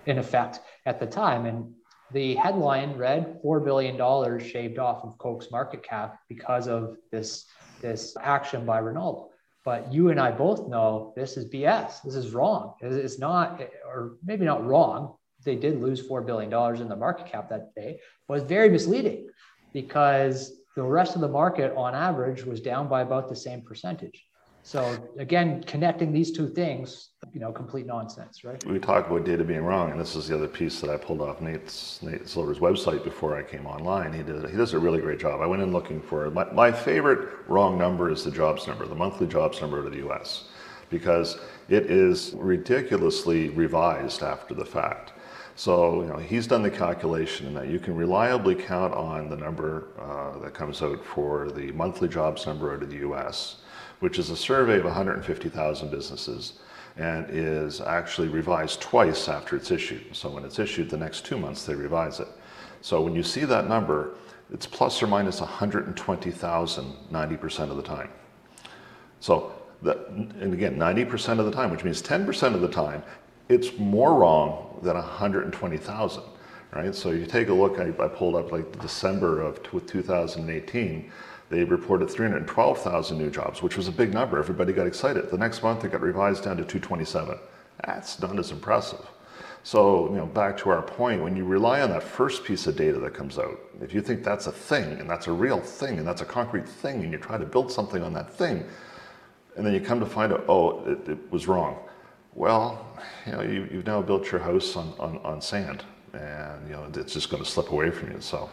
in 0.07 0.17
effect 0.17 0.59
at 0.87 0.99
the 0.99 1.05
time. 1.05 1.45
And 1.45 1.71
the 2.11 2.35
headline 2.35 2.97
read 2.97 3.39
$4 3.45 3.63
billion 3.63 3.95
shaved 4.39 4.79
off 4.79 5.03
of 5.03 5.17
Coke's 5.19 5.51
market 5.51 5.83
cap 5.83 6.19
because 6.27 6.67
of 6.67 6.97
this, 7.11 7.45
this 7.81 8.17
action 8.19 8.65
by 8.65 8.81
Ronaldo. 8.81 9.27
But 9.63 9.93
you 9.93 10.09
and 10.09 10.19
I 10.19 10.31
both 10.31 10.67
know 10.67 11.13
this 11.15 11.37
is 11.37 11.45
BS. 11.51 12.01
This 12.03 12.15
is 12.15 12.31
wrong. 12.31 12.73
It's 12.81 13.19
not, 13.19 13.61
or 13.85 14.15
maybe 14.25 14.45
not 14.45 14.65
wrong. 14.65 15.15
They 15.43 15.55
did 15.55 15.81
lose 15.81 16.07
$4 16.07 16.25
billion 16.25 16.53
in 16.81 16.89
the 16.89 16.95
market 16.95 17.27
cap 17.27 17.49
that 17.49 17.73
day, 17.75 17.99
was 18.27 18.43
very 18.43 18.69
misleading 18.69 19.29
because 19.73 20.59
the 20.75 20.83
rest 20.83 21.15
of 21.15 21.21
the 21.21 21.27
market 21.27 21.73
on 21.75 21.95
average 21.95 22.43
was 22.45 22.61
down 22.61 22.87
by 22.87 23.01
about 23.01 23.29
the 23.29 23.35
same 23.35 23.61
percentage. 23.61 24.25
So 24.63 25.09
again, 25.17 25.63
connecting 25.63 26.11
these 26.11 26.31
two 26.31 26.47
things, 26.47 27.09
you 27.33 27.39
know 27.39 27.51
complete 27.51 27.85
nonsense, 27.85 28.43
right? 28.43 28.63
We 28.65 28.77
talk 28.79 29.07
about 29.07 29.25
data 29.25 29.43
being 29.43 29.63
wrong, 29.63 29.91
and 29.91 29.99
this 29.99 30.15
is 30.15 30.27
the 30.27 30.35
other 30.35 30.47
piece 30.47 30.81
that 30.81 30.89
I 30.89 30.97
pulled 30.97 31.21
off 31.21 31.41
Nate's 31.41 32.01
Nate 32.03 32.27
Silver's 32.27 32.59
website 32.59 33.03
before 33.03 33.37
I 33.37 33.43
came 33.43 33.65
online. 33.65 34.13
He 34.13 34.21
did 34.21 34.49
he 34.49 34.57
does 34.57 34.73
a 34.73 34.79
really 34.79 34.99
great 34.99 35.19
job. 35.19 35.41
I 35.41 35.47
went 35.47 35.61
in 35.61 35.71
looking 35.71 36.01
for 36.01 36.29
my, 36.29 36.45
my 36.51 36.71
favorite 36.71 37.29
wrong 37.47 37.77
number 37.77 38.11
is 38.11 38.23
the 38.23 38.31
jobs 38.31 38.67
number, 38.67 38.85
the 38.85 38.95
monthly 38.95 39.27
jobs 39.27 39.61
number 39.61 39.83
to 39.83 39.89
the 39.89 39.97
U.S. 39.97 40.45
because 40.89 41.39
it 41.69 41.89
is 41.89 42.33
ridiculously 42.37 43.49
revised 43.49 44.23
after 44.23 44.53
the 44.53 44.65
fact. 44.65 45.13
So 45.59 46.03
you 46.03 46.07
know, 46.07 46.15
he's 46.15 46.47
done 46.47 46.63
the 46.63 46.71
calculation 46.71 47.47
and 47.47 47.57
that 47.57 47.67
you 47.67 47.79
can 47.79 47.93
reliably 47.93 48.55
count 48.55 48.93
on 48.93 49.27
the 49.27 49.35
number 49.35 49.89
uh, 49.99 50.39
that 50.39 50.53
comes 50.53 50.81
out 50.81 51.03
for 51.03 51.51
the 51.51 51.73
monthly 51.73 52.07
jobs 52.07 52.45
number 52.45 52.73
out 52.73 52.81
of 52.81 52.89
the 52.89 52.99
U.S., 52.99 53.57
which 53.99 54.19
is 54.19 54.29
a 54.29 54.37
survey 54.37 54.77
of 54.77 54.85
150,000 54.85 55.91
businesses 55.91 56.53
and 56.95 57.25
is 57.29 57.81
actually 57.81 58.29
revised 58.29 58.79
twice 58.79 59.27
after 59.27 59.57
it's 59.57 59.69
issued. 59.69 60.15
So 60.15 60.29
when 60.29 60.45
it's 60.45 60.59
issued 60.59 60.89
the 60.89 60.95
next 60.95 61.25
two 61.25 61.37
months, 61.37 61.65
they 61.65 61.75
revise 61.75 62.21
it. 62.21 62.29
So 62.79 63.01
when 63.01 63.13
you 63.13 63.21
see 63.21 63.43
that 63.43 63.67
number, 63.67 64.11
it's 64.53 64.65
plus 64.65 65.03
or 65.03 65.07
minus 65.07 65.41
120,000 65.41 66.93
90% 67.11 67.69
of 67.69 67.75
the 67.75 67.83
time. 67.83 68.09
So 69.19 69.51
that, 69.81 70.07
and 70.07 70.53
again, 70.53 70.77
90% 70.77 71.37
of 71.37 71.45
the 71.45 71.51
time, 71.51 71.69
which 71.69 71.83
means 71.83 72.01
10% 72.01 72.55
of 72.55 72.61
the 72.61 72.69
time, 72.69 73.03
it's 73.49 73.77
more 73.77 74.13
wrong 74.13 74.79
than 74.83 74.95
120,000, 74.95 76.23
right? 76.73 76.95
So 76.95 77.11
you 77.11 77.25
take 77.25 77.49
a 77.49 77.53
look, 77.53 77.79
I, 77.79 77.87
I 78.03 78.07
pulled 78.07 78.35
up 78.35 78.51
like 78.51 78.79
December 78.79 79.41
of 79.41 79.61
2018, 79.63 81.11
they 81.49 81.63
reported 81.63 82.09
312,000 82.09 83.17
new 83.17 83.31
jobs, 83.31 83.63
which 83.63 83.75
was 83.75 83.87
a 83.87 83.91
big 83.91 84.13
number. 84.13 84.37
Everybody 84.37 84.71
got 84.71 84.85
excited. 84.85 85.31
The 85.31 85.37
next 85.37 85.63
month 85.63 85.83
it 85.83 85.91
got 85.91 86.01
revised 86.01 86.43
down 86.43 86.57
to 86.57 86.63
227. 86.63 87.39
That's 87.83 88.21
not 88.21 88.37
as 88.37 88.51
impressive. 88.51 89.03
So, 89.63 90.09
you 90.09 90.15
know, 90.15 90.27
back 90.27 90.57
to 90.57 90.69
our 90.69 90.83
point, 90.83 91.23
when 91.23 91.35
you 91.35 91.43
rely 91.43 91.81
on 91.81 91.89
that 91.89 92.03
first 92.03 92.43
piece 92.43 92.67
of 92.67 92.75
data 92.75 92.99
that 92.99 93.13
comes 93.13 93.39
out, 93.39 93.59
if 93.81 93.93
you 93.93 94.01
think 94.01 94.23
that's 94.23 94.47
a 94.47 94.51
thing 94.51 94.99
and 94.99 95.09
that's 95.09 95.27
a 95.27 95.31
real 95.31 95.59
thing 95.59 95.97
and 95.97 96.07
that's 96.07 96.21
a 96.21 96.25
concrete 96.25 96.69
thing 96.69 97.03
and 97.03 97.11
you 97.11 97.17
try 97.17 97.37
to 97.37 97.45
build 97.45 97.71
something 97.71 98.03
on 98.03 98.13
that 98.13 98.31
thing, 98.31 98.63
and 99.57 99.65
then 99.65 99.73
you 99.73 99.81
come 99.81 99.99
to 99.99 100.05
find 100.05 100.31
out, 100.31 100.45
oh, 100.47 100.85
it, 100.85 101.09
it 101.09 101.31
was 101.31 101.47
wrong. 101.47 101.77
Well, 102.33 102.85
you 103.25 103.31
know, 103.31 103.41
you, 103.41 103.63
have 103.63 103.85
now 103.85 104.01
built 104.01 104.31
your 104.31 104.41
house 104.41 104.75
on, 104.75 104.93
on, 104.99 105.17
on 105.23 105.41
sand 105.41 105.83
and, 106.13 106.67
you 106.67 106.73
know, 106.73 106.89
it's 106.95 107.13
just 107.13 107.29
going 107.29 107.43
to 107.43 107.49
slip 107.49 107.71
away 107.71 107.91
from 107.91 108.11
you. 108.11 108.21
So, 108.21 108.49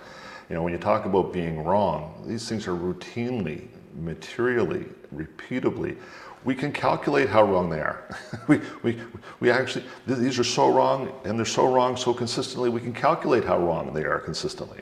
you 0.48 0.54
know, 0.54 0.62
when 0.62 0.72
you 0.72 0.78
talk 0.78 1.04
about 1.04 1.32
being 1.32 1.62
wrong, 1.64 2.24
these 2.26 2.48
things 2.48 2.66
are 2.66 2.76
routinely, 2.76 3.68
materially, 3.94 4.86
repeatably. 5.14 5.96
We 6.44 6.54
can 6.54 6.72
calculate 6.72 7.28
how 7.28 7.42
wrong 7.42 7.68
they 7.68 7.80
are. 7.80 8.08
we, 8.48 8.60
we, 8.82 9.00
we 9.40 9.50
actually, 9.50 9.84
these 10.06 10.38
are 10.38 10.44
so 10.44 10.72
wrong 10.72 11.12
and 11.24 11.38
they're 11.38 11.46
so 11.46 11.72
wrong 11.72 11.96
so 11.96 12.14
consistently, 12.14 12.68
we 12.68 12.80
can 12.80 12.92
calculate 12.92 13.44
how 13.44 13.58
wrong 13.58 13.92
they 13.92 14.04
are 14.04 14.20
consistently. 14.20 14.80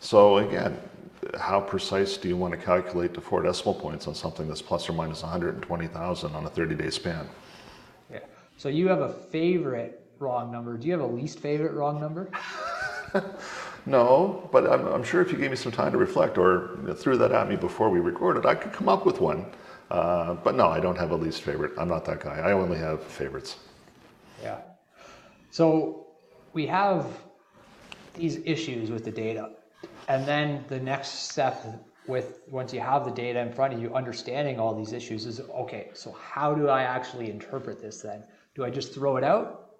So 0.00 0.38
again, 0.38 0.78
how 1.38 1.60
precise 1.60 2.16
do 2.16 2.28
you 2.28 2.36
want 2.36 2.52
to 2.54 2.60
calculate 2.60 3.14
to 3.14 3.20
four 3.20 3.42
decimal 3.42 3.74
points 3.74 4.06
on 4.06 4.14
something 4.14 4.48
that's 4.48 4.62
plus 4.62 4.88
or 4.88 4.92
minus 4.92 5.22
120,000 5.22 6.34
on 6.34 6.46
a 6.46 6.50
30 6.50 6.74
day 6.74 6.90
span? 6.90 7.28
So 8.58 8.68
you 8.68 8.88
have 8.88 9.00
a 9.00 9.08
favorite 9.08 10.04
wrong 10.18 10.52
number. 10.52 10.76
Do 10.76 10.86
you 10.86 10.92
have 10.92 11.00
a 11.00 11.06
least 11.06 11.38
favorite 11.38 11.72
wrong 11.72 12.00
number? 12.00 12.30
No, 13.86 14.46
but 14.52 14.70
I'm, 14.70 14.86
I'm, 14.86 15.02
sure 15.02 15.22
if 15.22 15.32
you 15.32 15.38
gave 15.38 15.50
me 15.50 15.56
some 15.56 15.72
time 15.72 15.92
to 15.92 15.98
reflect 15.98 16.36
or 16.36 16.76
threw 16.94 17.16
that 17.16 17.32
at 17.32 17.48
me 17.48 17.56
before 17.56 17.88
we 17.88 18.00
recorded, 18.00 18.44
I 18.44 18.54
could 18.54 18.70
come 18.70 18.86
up 18.86 19.06
with 19.06 19.18
one. 19.18 19.46
Uh, 19.90 20.34
but 20.34 20.54
no, 20.54 20.66
I 20.66 20.78
don't 20.78 20.98
have 20.98 21.10
a 21.10 21.16
least 21.16 21.40
favorite. 21.40 21.72
I'm 21.78 21.88
not 21.88 22.04
that 22.04 22.20
guy. 22.20 22.36
I 22.38 22.52
only 22.52 22.76
have 22.76 23.02
favorites. 23.02 23.56
Yeah. 24.42 24.58
So 25.50 26.08
we 26.52 26.66
have 26.66 27.06
these 28.12 28.40
issues 28.44 28.90
with 28.90 29.06
the 29.06 29.10
data. 29.10 29.52
And 30.08 30.26
then 30.26 30.66
the 30.68 30.78
next 30.78 31.30
step 31.30 31.64
with 32.06 32.40
once 32.50 32.74
you 32.74 32.80
have 32.80 33.06
the 33.06 33.10
data 33.10 33.40
in 33.40 33.52
front 33.52 33.72
of 33.72 33.80
you, 33.80 33.94
understanding 33.94 34.60
all 34.60 34.74
these 34.74 34.92
issues 34.92 35.24
is 35.24 35.40
okay, 35.40 35.88
so 35.94 36.12
how 36.12 36.54
do 36.54 36.68
I 36.68 36.82
actually 36.82 37.30
interpret 37.30 37.80
this 37.80 38.02
then? 38.02 38.22
Do 38.58 38.64
I 38.64 38.70
just 38.70 38.92
throw 38.92 39.16
it 39.16 39.22
out? 39.22 39.76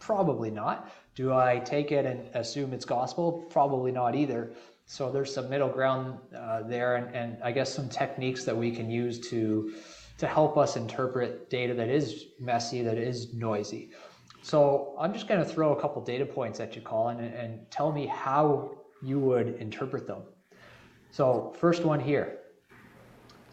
Probably 0.00 0.50
not. 0.50 0.90
Do 1.14 1.32
I 1.32 1.60
take 1.60 1.92
it 1.92 2.04
and 2.04 2.28
assume 2.34 2.72
it's 2.72 2.84
gospel? 2.84 3.46
Probably 3.50 3.92
not 3.92 4.16
either. 4.16 4.50
So 4.84 5.12
there's 5.12 5.32
some 5.32 5.48
middle 5.48 5.68
ground 5.68 6.18
uh, 6.36 6.62
there, 6.62 6.96
and, 6.96 7.14
and 7.14 7.40
I 7.40 7.52
guess 7.52 7.72
some 7.72 7.88
techniques 7.88 8.42
that 8.42 8.56
we 8.56 8.72
can 8.72 8.90
use 8.90 9.20
to 9.30 9.74
to 10.18 10.26
help 10.26 10.56
us 10.56 10.76
interpret 10.76 11.48
data 11.50 11.72
that 11.74 11.88
is 11.88 12.24
messy, 12.40 12.82
that 12.82 12.98
is 12.98 13.32
noisy. 13.32 13.90
So 14.42 14.96
I'm 14.98 15.12
just 15.12 15.28
going 15.28 15.40
to 15.40 15.48
throw 15.48 15.76
a 15.76 15.80
couple 15.80 16.02
data 16.02 16.26
points 16.26 16.58
at 16.58 16.74
you, 16.74 16.82
Colin, 16.82 17.20
and, 17.20 17.32
and 17.32 17.70
tell 17.70 17.92
me 17.92 18.06
how 18.06 18.72
you 19.04 19.20
would 19.20 19.54
interpret 19.60 20.08
them. 20.08 20.22
So 21.12 21.54
first 21.60 21.84
one 21.84 22.00
here. 22.00 22.38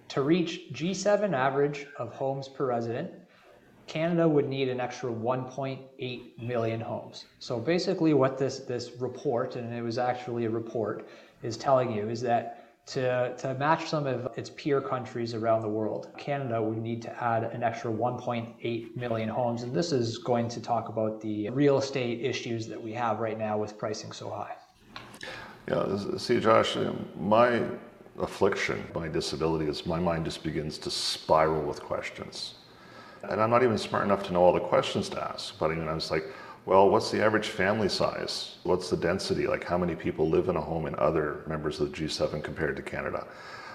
To 0.09 0.21
reach 0.21 0.71
G7 0.73 1.33
average 1.33 1.85
of 1.99 2.11
homes 2.13 2.47
per 2.47 2.65
resident, 2.65 3.11
Canada 3.87 4.27
would 4.27 4.47
need 4.47 4.69
an 4.69 4.79
extra 4.79 5.11
1.8 5.11 6.41
million 6.41 6.79
homes. 6.79 7.25
So 7.39 7.59
basically 7.59 8.13
what 8.13 8.37
this, 8.37 8.59
this 8.59 8.91
report, 8.99 9.55
and 9.55 9.73
it 9.73 9.81
was 9.81 9.97
actually 9.97 10.45
a 10.45 10.49
report, 10.49 11.07
is 11.41 11.57
telling 11.57 11.91
you 11.91 12.09
is 12.09 12.21
that 12.21 12.59
to, 12.85 13.35
to 13.37 13.53
match 13.55 13.89
some 13.89 14.07
of 14.07 14.37
its 14.37 14.49
peer 14.49 14.81
countries 14.81 15.33
around 15.33 15.61
the 15.61 15.69
world, 15.69 16.09
Canada 16.17 16.61
would 16.61 16.77
need 16.77 17.01
to 17.03 17.23
add 17.23 17.43
an 17.43 17.63
extra 17.63 17.91
1.8 17.91 18.95
million 18.95 19.29
homes. 19.29 19.63
And 19.63 19.73
this 19.73 19.91
is 19.91 20.17
going 20.17 20.49
to 20.49 20.61
talk 20.61 20.89
about 20.89 21.21
the 21.21 21.49
real 21.49 21.77
estate 21.77 22.21
issues 22.21 22.67
that 22.67 22.81
we 22.81 22.91
have 22.93 23.19
right 23.19 23.37
now 23.37 23.57
with 23.57 23.77
pricing 23.77 24.11
so 24.11 24.29
high. 24.29 24.55
Yeah, 25.67 26.17
see, 26.17 26.41
Josh, 26.41 26.77
my 27.17 27.61
affliction, 28.19 28.83
my 28.93 29.07
disability 29.07 29.65
is 29.65 29.85
my 29.85 29.99
mind 29.99 30.25
just 30.25 30.43
begins 30.43 30.77
to 30.79 30.91
spiral 30.91 31.61
with 31.61 31.81
questions. 31.81 32.55
And 33.29 33.41
I'm 33.41 33.49
not 33.49 33.63
even 33.63 33.77
smart 33.77 34.03
enough 34.03 34.23
to 34.23 34.33
know 34.33 34.41
all 34.41 34.53
the 34.53 34.59
questions 34.59 35.09
to 35.09 35.23
ask. 35.23 35.57
But 35.57 35.71
I 35.71 35.75
mean, 35.75 35.87
I 35.87 35.93
was 35.93 36.11
like, 36.11 36.25
well, 36.65 36.89
what's 36.89 37.11
the 37.11 37.23
average 37.23 37.49
family 37.49 37.89
size? 37.89 38.55
What's 38.63 38.89
the 38.89 38.97
density? 38.97 39.47
Like, 39.47 39.63
how 39.63 39.77
many 39.77 39.95
people 39.95 40.29
live 40.29 40.49
in 40.49 40.55
a 40.55 40.61
home 40.61 40.85
in 40.85 40.95
other 40.95 41.43
members 41.47 41.79
of 41.79 41.91
the 41.91 41.97
G7 41.97 42.43
compared 42.43 42.75
to 42.77 42.81
Canada? 42.81 43.27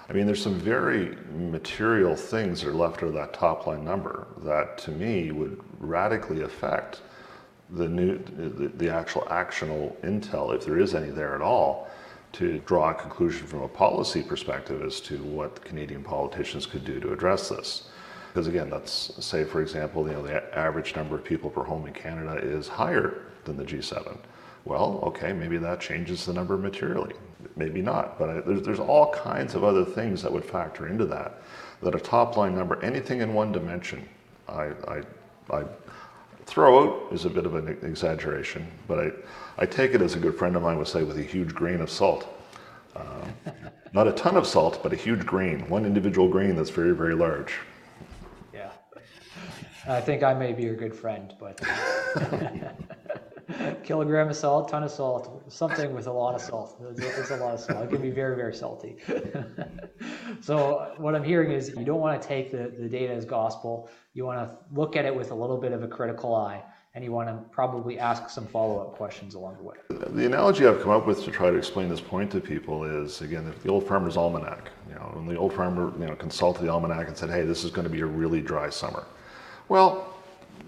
I 0.09 0.13
mean, 0.13 0.25
there's 0.25 0.41
some 0.41 0.59
very 0.59 1.15
material 1.31 2.15
things 2.15 2.61
that 2.61 2.69
are 2.69 2.73
left 2.73 3.03
of 3.03 3.13
that 3.13 3.33
top 3.33 3.67
line 3.67 3.85
number 3.85 4.25
that 4.39 4.79
to 4.79 4.91
me 4.91 5.31
would 5.31 5.61
radically 5.77 6.41
affect 6.41 7.01
the 7.69 7.87
new, 7.87 8.17
the, 8.17 8.69
the 8.69 8.89
actual 8.89 9.27
actionable 9.29 9.95
intel, 10.03 10.55
if 10.55 10.65
there 10.65 10.79
is 10.79 10.95
any 10.95 11.11
there 11.11 11.35
at 11.35 11.41
all, 11.41 11.87
to 12.31 12.57
draw 12.65 12.89
a 12.89 12.93
conclusion 12.95 13.45
from 13.45 13.61
a 13.61 13.67
policy 13.67 14.23
perspective 14.23 14.81
as 14.81 14.99
to 15.01 15.17
what 15.23 15.63
Canadian 15.63 16.03
politicians 16.03 16.65
could 16.65 16.85
do 16.85 16.99
to 16.99 17.13
address 17.13 17.49
this. 17.49 17.88
Because 18.39 18.55
again, 18.55 18.69
let's 18.69 19.11
say, 19.19 19.43
for 19.43 19.61
example, 19.61 20.07
you 20.07 20.13
know, 20.13 20.23
the 20.23 20.57
average 20.57 20.95
number 20.95 21.15
of 21.15 21.25
people 21.25 21.49
per 21.49 21.61
home 21.61 21.85
in 21.87 21.93
Canada 21.93 22.37
is 22.37 22.69
higher 22.69 23.23
than 23.43 23.57
the 23.57 23.65
G7. 23.65 24.17
Well, 24.63 25.01
okay, 25.03 25.33
maybe 25.33 25.57
that 25.57 25.81
changes 25.81 26.25
the 26.25 26.31
number 26.31 26.57
materially. 26.57 27.15
Maybe 27.57 27.81
not, 27.81 28.17
but 28.17 28.29
I, 28.29 28.39
there's, 28.39 28.61
there's 28.61 28.79
all 28.79 29.11
kinds 29.11 29.55
of 29.55 29.65
other 29.65 29.83
things 29.83 30.21
that 30.21 30.31
would 30.31 30.45
factor 30.45 30.87
into 30.87 31.05
that. 31.07 31.41
That 31.81 31.95
a 31.95 31.99
top 31.99 32.37
line 32.37 32.55
number, 32.55 32.81
anything 32.81 33.19
in 33.19 33.33
one 33.33 33.51
dimension, 33.51 34.07
I, 34.47 34.71
I, 34.87 35.01
I 35.51 35.65
throw 36.45 36.81
out 36.81 37.11
is 37.11 37.25
a 37.25 37.29
bit 37.29 37.45
of 37.45 37.55
an 37.55 37.67
exaggeration, 37.83 38.65
but 38.87 38.99
I, 38.99 39.11
I 39.57 39.65
take 39.65 39.93
it 39.93 40.01
as 40.01 40.15
a 40.15 40.19
good 40.19 40.37
friend 40.37 40.55
of 40.55 40.61
mine 40.61 40.77
would 40.77 40.87
say 40.87 41.03
with 41.03 41.17
a 41.17 41.23
huge 41.23 41.53
grain 41.53 41.81
of 41.81 41.89
salt. 41.89 42.25
Uh, 42.95 43.25
not 43.93 44.07
a 44.07 44.13
ton 44.13 44.37
of 44.37 44.47
salt, 44.47 44.79
but 44.81 44.93
a 44.93 44.95
huge 44.95 45.25
grain, 45.25 45.67
one 45.67 45.85
individual 45.85 46.29
grain 46.29 46.55
that's 46.55 46.69
very, 46.69 46.95
very 46.95 47.15
large. 47.15 47.55
I 49.87 50.01
think 50.01 50.23
I 50.23 50.33
may 50.33 50.53
be 50.53 50.63
your 50.63 50.75
good 50.75 50.95
friend, 50.95 51.33
but 51.39 51.61
kilogram 53.83 54.29
of 54.29 54.35
salt, 54.35 54.69
ton 54.69 54.83
of 54.83 54.91
salt, 54.91 55.51
something 55.51 55.93
with 55.93 56.07
a 56.07 56.11
lot 56.11 56.35
of 56.35 56.41
salt. 56.41 56.81
It's 56.97 57.31
a 57.31 57.37
lot 57.37 57.53
of 57.55 57.59
salt. 57.59 57.85
It 57.85 57.89
can 57.89 58.01
be 58.01 58.11
very, 58.11 58.35
very 58.35 58.53
salty. 58.53 58.97
so 60.41 60.93
what 60.97 61.15
I'm 61.15 61.23
hearing 61.23 61.51
is 61.51 61.69
you 61.75 61.85
don't 61.85 61.99
want 61.99 62.21
to 62.21 62.27
take 62.27 62.51
the, 62.51 62.73
the 62.79 62.87
data 62.87 63.13
as 63.13 63.25
gospel. 63.25 63.89
You 64.13 64.25
want 64.25 64.49
to 64.49 64.57
look 64.71 64.95
at 64.95 65.05
it 65.05 65.15
with 65.15 65.31
a 65.31 65.35
little 65.35 65.57
bit 65.57 65.71
of 65.71 65.83
a 65.83 65.87
critical 65.87 66.35
eye 66.35 66.63
and 66.95 67.03
you 67.03 67.11
want 67.11 67.29
to 67.29 67.35
probably 67.51 67.99
ask 67.99 68.29
some 68.29 68.47
follow-up 68.47 68.93
questions 68.93 69.35
along 69.35 69.57
the 69.57 69.63
way. 69.63 69.75
The 69.89 70.25
analogy 70.25 70.65
I've 70.65 70.81
come 70.81 70.91
up 70.91 71.05
with 71.05 71.23
to 71.23 71.31
try 71.31 71.49
to 71.51 71.55
explain 71.55 71.87
this 71.87 72.01
point 72.01 72.31
to 72.31 72.41
people 72.41 72.83
is 72.83 73.21
again 73.21 73.53
the 73.63 73.69
old 73.69 73.87
farmer's 73.87 74.17
almanac. 74.17 74.71
You 74.87 74.95
know, 74.95 75.11
when 75.13 75.27
the 75.27 75.37
old 75.37 75.53
farmer 75.53 75.93
you 75.99 76.07
know 76.07 76.15
consulted 76.15 76.63
the 76.63 76.69
almanac 76.69 77.07
and 77.07 77.15
said, 77.15 77.29
"Hey, 77.29 77.43
this 77.43 77.63
is 77.63 77.69
going 77.69 77.87
to 77.87 77.93
be 77.93 78.01
a 78.01 78.05
really 78.05 78.41
dry 78.41 78.69
summer." 78.69 79.05
Well, 79.69 80.15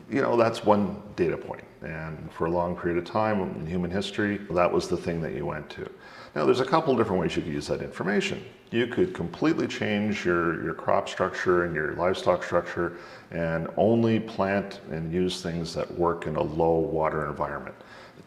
you 0.10 0.22
know, 0.22 0.38
that's 0.38 0.64
one 0.64 1.02
data 1.16 1.38
point. 1.38 1.64
And 1.82 2.32
for 2.32 2.46
a 2.46 2.52
long 2.52 2.76
period 2.76 3.00
of 3.00 3.06
time 3.06 3.42
in 3.42 3.66
human 3.66 3.90
history, 3.90 4.38
that 4.52 4.72
was 4.72 4.88
the 4.88 4.98
thing 4.98 5.20
that 5.22 5.34
you 5.34 5.46
went 5.46 5.70
to. 5.72 5.90
Now, 6.36 6.46
there's 6.46 6.60
a 6.60 6.66
couple 6.66 6.96
different 6.96 7.20
ways 7.20 7.36
you 7.36 7.42
could 7.42 7.52
use 7.52 7.68
that 7.68 7.82
information. 7.82 8.46
You 8.70 8.88
could 8.88 9.14
completely 9.14 9.68
change 9.68 10.24
your, 10.24 10.64
your 10.64 10.74
crop 10.74 11.10
structure 11.10 11.66
and 11.66 11.76
your 11.76 11.94
livestock 11.96 12.44
structure 12.44 12.98
and 13.32 13.68
only 13.76 14.20
plant 14.20 14.80
and 14.92 15.12
use 15.12 15.42
things 15.42 15.74
that 15.74 15.92
work 15.98 16.28
in 16.28 16.36
a 16.36 16.42
low 16.42 16.78
water 16.80 17.28
environment 17.28 17.76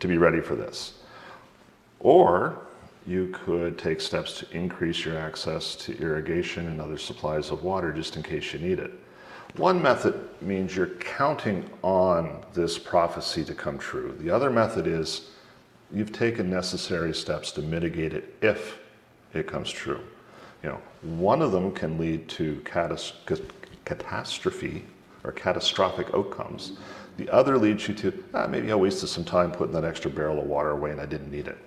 to 0.01 0.09
be 0.09 0.19
ready 0.19 0.41
for 0.41 0.57
this. 0.57 0.95
Or 2.01 2.59
you 3.07 3.29
could 3.33 3.79
take 3.79 4.01
steps 4.01 4.39
to 4.41 4.51
increase 4.51 5.05
your 5.05 5.17
access 5.17 5.77
to 5.77 5.97
irrigation 5.99 6.67
and 6.67 6.81
other 6.81 6.99
supplies 6.99 7.51
of 7.51 7.63
water 7.63 7.93
just 7.93 8.17
in 8.17 8.23
case 8.23 8.53
you 8.53 8.59
need 8.59 8.81
it. 8.81 8.93
One 9.57 9.81
method 9.81 10.29
means 10.41 10.75
you're 10.75 10.97
counting 10.97 11.71
on 11.83 12.45
this 12.55 12.77
prophecy 12.77 13.45
to 13.45 13.55
come 13.55 13.79
true. 13.79 14.17
The 14.19 14.29
other 14.29 14.51
method 14.51 14.89
is 14.89 15.31
you've 15.93 16.11
taken 16.11 16.51
necessary 16.51 17.15
steps 17.15 17.53
to 17.53 17.63
mitigate 17.63 18.15
it 18.15 18.35
if 18.43 18.79
it 19.33 19.47
comes 19.47 19.71
true. 19.71 20.01
You 20.65 20.71
know, 20.71 20.81
one 21.03 21.41
of 21.41 21.53
them 21.53 21.71
can 21.71 21.99
lead 21.99 22.29
to 22.31 22.61
catas- 22.65 23.13
catastrophe 23.85 24.85
or 25.23 25.31
catastrophic 25.31 26.13
outcomes. 26.15 26.73
The 27.17 27.31
other 27.31 27.57
leads 27.57 27.87
you 27.87 27.95
to 27.95 28.25
ah, 28.35 28.49
maybe 28.49 28.73
I 28.73 28.75
wasted 28.75 29.09
some 29.09 29.25
time 29.25 29.53
putting 29.53 29.75
that 29.75 29.85
extra 29.85 30.11
barrel 30.11 30.41
of 30.41 30.47
water 30.47 30.71
away 30.71 30.91
and 30.91 31.01
I 31.01 31.07
didn't 31.07 31.31
need 31.31 31.47
it. 31.47 31.59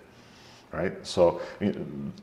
Right? 0.73 1.07
So, 1.07 1.39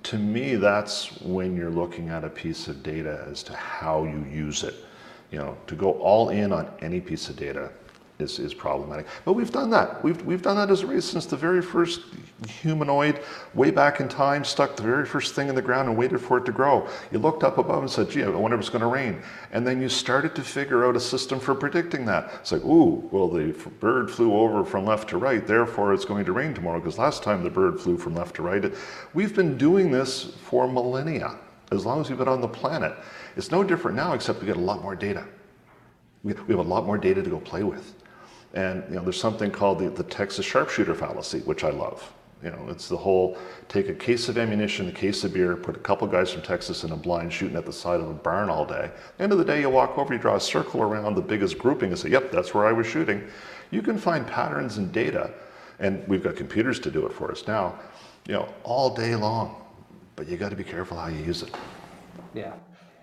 to 0.03 0.19
me, 0.19 0.57
that's 0.57 1.19
when 1.23 1.57
you're 1.57 1.71
looking 1.71 2.11
at 2.11 2.23
a 2.23 2.29
piece 2.29 2.69
of 2.69 2.83
data 2.83 3.27
as 3.31 3.43
to 3.45 3.55
how 3.55 4.05
you 4.05 4.27
use 4.31 4.63
it. 4.63 4.75
You 5.35 5.41
know, 5.41 5.57
to 5.67 5.75
go 5.75 5.95
all 5.95 6.29
in 6.29 6.53
on 6.53 6.71
any 6.81 7.01
piece 7.01 7.29
of 7.29 7.35
data 7.35 7.73
is, 8.21 8.39
is 8.39 8.55
problematic. 8.55 9.09
But 9.25 9.33
we've 9.33 9.51
done 9.51 9.69
that. 9.71 10.05
We've, 10.05 10.25
we've 10.25 10.43
done 10.43 10.55
that 10.55 10.71
as 10.71 10.83
a 10.83 10.87
race 10.87 11.05
since 11.05 11.27
the 11.27 11.37
very 11.37 11.61
first 11.61 12.03
humanoid, 12.49 13.21
way 13.53 13.73
back 13.73 13.99
in 13.99 14.09
time, 14.09 14.45
stuck 14.45 14.77
the 14.77 14.85
very 14.85 15.05
first 15.05 15.35
thing 15.35 15.49
in 15.49 15.57
the 15.57 15.63
ground 15.69 15.89
and 15.89 15.99
waited 15.99 16.21
for 16.21 16.39
it 16.39 16.45
to 16.45 16.53
grow. 16.53 16.87
You 17.11 17.19
looked 17.19 17.43
up 17.43 17.59
above 17.59 17.83
and 17.83 17.91
said, 17.91 18.11
gee, 18.11 18.23
I 18.23 18.29
wonder 18.29 18.55
if 18.55 18.61
it's 18.61 18.71
going 18.71 18.83
to 18.83 18.87
rain. 18.87 19.21
And 19.51 19.67
then 19.67 19.83
you 19.83 19.89
started 19.89 20.37
to 20.37 20.43
figure 20.43 20.87
out 20.87 20.95
a 20.95 21.01
system 21.01 21.41
for 21.41 21.53
predicting 21.53 22.05
that. 22.07 22.31
It's 22.35 22.53
like, 22.53 22.65
ooh, 22.65 23.09
well, 23.11 23.27
the 23.27 23.47
bird 23.81 24.13
flew 24.13 24.35
over 24.35 24.65
from 24.65 24.87
left 24.87 25.09
to 25.09 25.19
right, 25.19 25.45
therefore 25.45 25.93
it's 25.93 26.05
going 26.05 26.27
to 26.27 26.33
rain 26.33 26.55
tomorrow, 26.55 26.79
because 26.79 26.97
last 26.97 27.25
time 27.25 27.43
the 27.43 27.51
bird 27.51 27.81
flew 27.81 27.99
from 27.99 28.15
left 28.15 28.37
to 28.37 28.43
right. 28.43 28.73
We've 29.15 29.35
been 29.35 29.59
doing 29.59 29.91
this 29.91 30.37
for 30.45 30.69
millennia, 30.69 31.35
as 31.75 31.85
long 31.85 32.01
as 32.01 32.09
we've 32.09 32.19
been 32.19 32.29
on 32.29 32.41
the 32.41 32.49
planet. 32.49 32.97
It's 33.37 33.51
no 33.51 33.63
different 33.65 33.97
now, 33.97 34.13
except 34.13 34.41
we 34.41 34.47
get 34.47 34.57
a 34.57 34.61
lot 34.61 34.83
more 34.83 34.97
data. 34.97 35.27
We 36.23 36.33
have 36.33 36.59
a 36.59 36.63
lot 36.63 36.87
more 36.87 36.97
data 36.97 37.23
to 37.23 37.31
go 37.31 37.39
play 37.39 37.63
with. 37.63 37.95
And 38.55 38.85
you 38.89 38.97
know, 38.97 39.03
there's 39.03 39.21
something 39.21 39.51
called 39.51 39.81
the, 39.81 39.91
the 39.91 40.05
Texas 40.05 40.47
sharpshooter 40.47 40.95
fallacy, 40.95 41.41
which 41.41 41.65
I 41.65 41.71
love. 41.71 42.11
You 42.43 42.51
know, 42.51 42.67
it's 42.69 42.89
the 42.89 42.97
whole 42.97 43.39
take 43.69 43.89
a 43.89 43.95
case 43.95 44.29
of 44.29 44.37
ammunition, 44.37 44.87
a 44.89 44.93
case 44.93 45.25
of 45.25 45.33
beer, 45.33 45.57
put 45.57 45.77
a 45.77 45.81
couple 45.81 46.07
guys 46.07 46.31
from 46.31 46.43
Texas 46.43 46.85
in 46.85 46.93
a 46.93 46.97
blind 46.97 47.33
shooting 47.33 47.57
at 47.57 47.65
the 47.65 47.73
side 47.73 48.01
of 48.01 48.09
a 48.09 48.13
barn 48.13 48.51
all 48.51 48.67
day. 48.67 48.91
End 49.19 49.33
of 49.33 49.39
the 49.39 49.45
day, 49.45 49.61
you 49.61 49.71
walk 49.71 49.97
over, 49.97 50.13
you 50.13 50.21
draw 50.21 50.37
a 50.37 50.41
circle 50.41 50.83
around 50.83 51.15
the 51.15 51.23
biggest 51.23 51.59
grouping 51.59 51.91
and 51.91 51.99
say, 51.99 52.11
yep, 52.11 52.31
that's 52.31 52.53
where 52.53 52.67
I 52.67 52.73
was 52.73 52.87
shooting. 52.87 53.27
You 53.71 53.81
can 53.81 53.97
find 53.97 54.27
patterns 54.27 54.77
and 54.77 54.93
data, 54.93 55.33
and 55.79 56.07
we've 56.07 56.23
got 56.23 56.37
computers 56.37 56.79
to 56.81 56.91
do 56.91 57.07
it 57.07 57.13
for 57.13 57.33
us 57.33 57.47
now, 57.47 57.79
you 58.27 58.35
know, 58.35 58.47
all 58.63 58.95
day 58.95 59.17
long. 59.17 59.64
But 60.17 60.29
you 60.29 60.37
got 60.37 60.51
to 60.51 60.57
be 60.57 60.65
careful 60.65 60.97
how 60.97 61.09
you 61.09 61.25
use 61.25 61.43
it. 61.43 61.55
Yeah. 62.35 62.55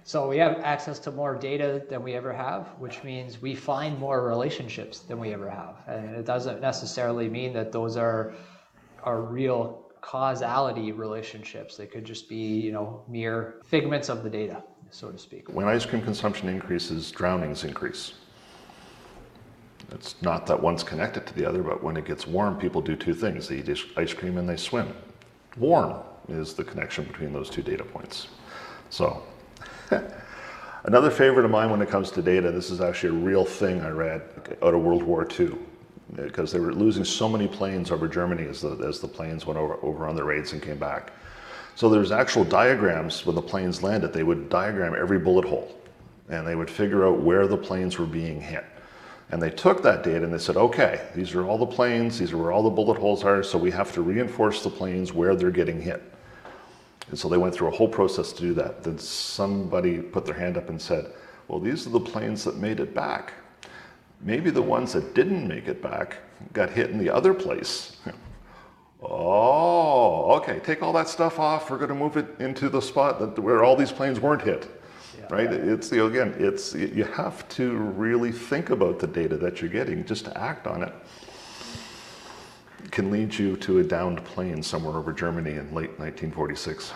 So 0.03 0.27
we 0.27 0.37
have 0.37 0.59
access 0.61 0.97
to 0.99 1.11
more 1.11 1.35
data 1.35 1.83
than 1.89 2.03
we 2.03 2.13
ever 2.13 2.33
have, 2.33 2.67
which 2.79 3.03
means 3.03 3.41
we 3.41 3.53
find 3.53 3.99
more 3.99 4.27
relationships 4.27 4.99
than 4.99 5.19
we 5.19 5.31
ever 5.33 5.49
have. 5.49 5.75
And 5.87 6.15
it 6.15 6.25
doesn't 6.25 6.59
necessarily 6.59 7.29
mean 7.29 7.53
that 7.53 7.71
those 7.71 7.97
are 7.97 8.33
are 9.03 9.21
real 9.21 9.91
causality 10.01 10.91
relationships. 10.91 11.77
They 11.77 11.87
could 11.87 12.05
just 12.05 12.29
be, 12.29 12.59
you 12.59 12.71
know, 12.71 13.03
mere 13.07 13.61
figments 13.65 14.09
of 14.09 14.23
the 14.23 14.29
data, 14.29 14.63
so 14.89 15.11
to 15.11 15.17
speak. 15.17 15.49
When 15.49 15.67
ice 15.67 15.85
cream 15.85 16.01
consumption 16.01 16.49
increases, 16.49 17.11
drownings 17.11 17.63
increase. 17.63 18.13
It's 19.91 20.21
not 20.21 20.45
that 20.47 20.61
one's 20.61 20.83
connected 20.83 21.27
to 21.27 21.33
the 21.33 21.45
other, 21.45 21.61
but 21.61 21.83
when 21.83 21.97
it 21.97 22.05
gets 22.05 22.25
warm, 22.25 22.57
people 22.57 22.81
do 22.81 22.95
two 22.95 23.13
things. 23.13 23.47
They 23.47 23.57
eat 23.57 23.85
ice 23.97 24.13
cream 24.13 24.37
and 24.37 24.47
they 24.47 24.55
swim. 24.55 24.93
Warm 25.57 25.95
is 26.33 26.53
the 26.53 26.63
connection 26.63 27.03
between 27.05 27.33
those 27.33 27.50
two 27.50 27.61
data 27.61 27.83
points. 27.83 28.27
So 28.89 29.23
Another 30.83 31.11
favorite 31.11 31.46
of 31.46 31.51
mine 31.51 31.70
when 31.70 31.81
it 31.81 31.89
comes 31.89 32.09
to 32.11 32.22
data, 32.24 32.51
this 32.51 32.72
is 32.72 32.81
actually 32.81 33.09
a 33.09 33.24
real 33.24 33.46
thing 33.46 33.81
I 33.81 33.89
read 33.89 34.24
out 34.63 34.74
of 34.74 34.81
World 34.81 35.03
War 35.03 35.27
II, 35.39 35.55
because 36.15 36.51
they 36.51 36.59
were 36.59 36.74
losing 36.74 37.05
so 37.05 37.29
many 37.29 37.48
planes 37.48 37.91
over 37.91 38.07
Germany 38.07 38.48
as 38.48 38.61
the, 38.61 38.72
as 38.87 39.00
the 39.00 39.07
planes 39.07 39.46
went 39.46 39.59
over, 39.59 39.75
over 39.83 40.07
on 40.07 40.15
their 40.15 40.25
raids 40.25 40.53
and 40.53 40.61
came 40.61 40.79
back. 40.79 41.13
So 41.75 41.87
there's 41.87 42.11
actual 42.11 42.44
diagrams 42.44 43.25
when 43.25 43.35
the 43.35 43.41
planes 43.41 43.83
landed. 43.83 44.11
They 44.11 44.24
would 44.24 44.50
diagram 44.50 44.96
every 44.96 45.20
bullet 45.20 45.46
hole, 45.46 45.79
and 46.29 46.48
they 46.48 46.55
would 46.55 46.70
figure 46.70 47.05
out 47.05 47.22
where 47.22 47.46
the 47.46 47.57
planes 47.57 48.00
were 48.00 48.07
being 48.07 48.41
hit. 48.41 48.65
And 49.29 49.41
they 49.41 49.51
took 49.51 49.83
that 49.83 50.03
data 50.03 50.25
and 50.25 50.33
they 50.33 50.39
said, 50.39 50.57
okay, 50.57 51.07
these 51.15 51.35
are 51.35 51.46
all 51.46 51.59
the 51.59 51.65
planes, 51.65 52.17
these 52.17 52.33
are 52.33 52.37
where 52.37 52.51
all 52.51 52.63
the 52.63 52.70
bullet 52.70 52.98
holes 52.98 53.24
are, 53.24 53.44
so 53.44 53.57
we 53.57 53.72
have 53.72 53.94
to 53.94 54.01
reinforce 54.01 54.63
the 54.63 54.70
planes 54.70 55.13
where 55.13 55.35
they're 55.35 55.51
getting 55.51 55.79
hit. 55.79 56.01
And 57.09 57.18
so 57.18 57.27
they 57.27 57.37
went 57.37 57.53
through 57.53 57.68
a 57.68 57.72
whole 57.72 57.87
process 57.87 58.31
to 58.33 58.42
do 58.42 58.53
that. 58.55 58.83
Then 58.83 58.98
somebody 58.98 60.00
put 60.00 60.25
their 60.25 60.35
hand 60.35 60.57
up 60.57 60.70
and 60.70 60.81
said, 60.81 61.11
well, 61.48 61.59
these 61.59 61.85
are 61.85 61.90
the 61.90 62.00
planes 62.00 62.44
that 62.46 62.57
made 62.57 62.79
it 62.79 62.94
back. 62.94 63.33
Maybe 64.22 64.51
the 64.51 64.61
ones 64.61 64.94
that 64.94 65.14
didn't 65.14 65.48
make 65.48 65.68
it 65.68 65.81
back 65.81 66.18
got 66.53 66.70
hit 66.70 66.92
in 66.92 66.98
the 66.98 67.09
other 67.09 67.33
place. 67.33 67.98
oh, 69.01 70.31
okay, 70.35 70.59
take 70.59 70.83
all 70.83 70.94
that 70.94 71.09
stuff 71.09 71.40
off. 71.40 71.70
We're 71.70 71.77
going 71.77 71.90
to 71.90 71.96
move 71.96 72.18
it 72.18 72.27
into 72.40 72.70
the 72.70 72.81
spot 72.81 73.20
that, 73.20 73.37
where 73.40 73.64
all 73.64 73.75
these 73.75 73.92
planes 73.92 74.20
weren't 74.20 74.44
hit. 74.44 74.70
Yeah. 75.18 75.27
Right? 75.29 75.51
It's 75.51 75.90
the 75.90 76.05
again, 76.05 76.35
it's 76.37 76.74
you 76.74 77.03
have 77.03 77.48
to 77.50 77.75
really 77.75 78.31
think 78.31 78.70
about 78.70 79.00
the 79.00 79.07
data 79.07 79.35
that 79.37 79.59
you're 79.59 79.70
getting 79.70 80.05
just 80.05 80.25
to 80.25 80.37
act 80.37 80.68
on 80.68 80.83
it 80.83 80.94
can 82.91 83.09
lead 83.09 83.33
you 83.33 83.55
to 83.57 83.79
a 83.79 83.83
downed 83.83 84.23
plane 84.23 84.61
somewhere 84.61 84.95
over 84.95 85.13
Germany 85.13 85.51
in 85.51 85.73
late 85.73 85.97
1946. 85.97 86.93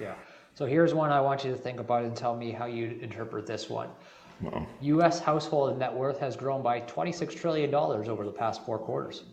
Yeah. 0.00 0.14
So 0.54 0.66
here's 0.66 0.94
one 0.94 1.10
I 1.10 1.20
want 1.20 1.44
you 1.44 1.50
to 1.50 1.56
think 1.56 1.80
about 1.80 2.04
and 2.04 2.16
tell 2.16 2.36
me 2.36 2.52
how 2.52 2.66
you 2.66 2.98
interpret 3.02 3.46
this 3.46 3.68
one. 3.68 3.88
U.S. 4.80 5.18
household 5.18 5.78
net 5.78 5.92
worth 5.92 6.18
has 6.18 6.36
grown 6.36 6.62
by 6.62 6.80
$26 6.82 7.34
trillion 7.36 7.74
over 7.74 8.24
the 8.24 8.30
past 8.30 8.64
four 8.64 8.78
quarters. 8.78 9.24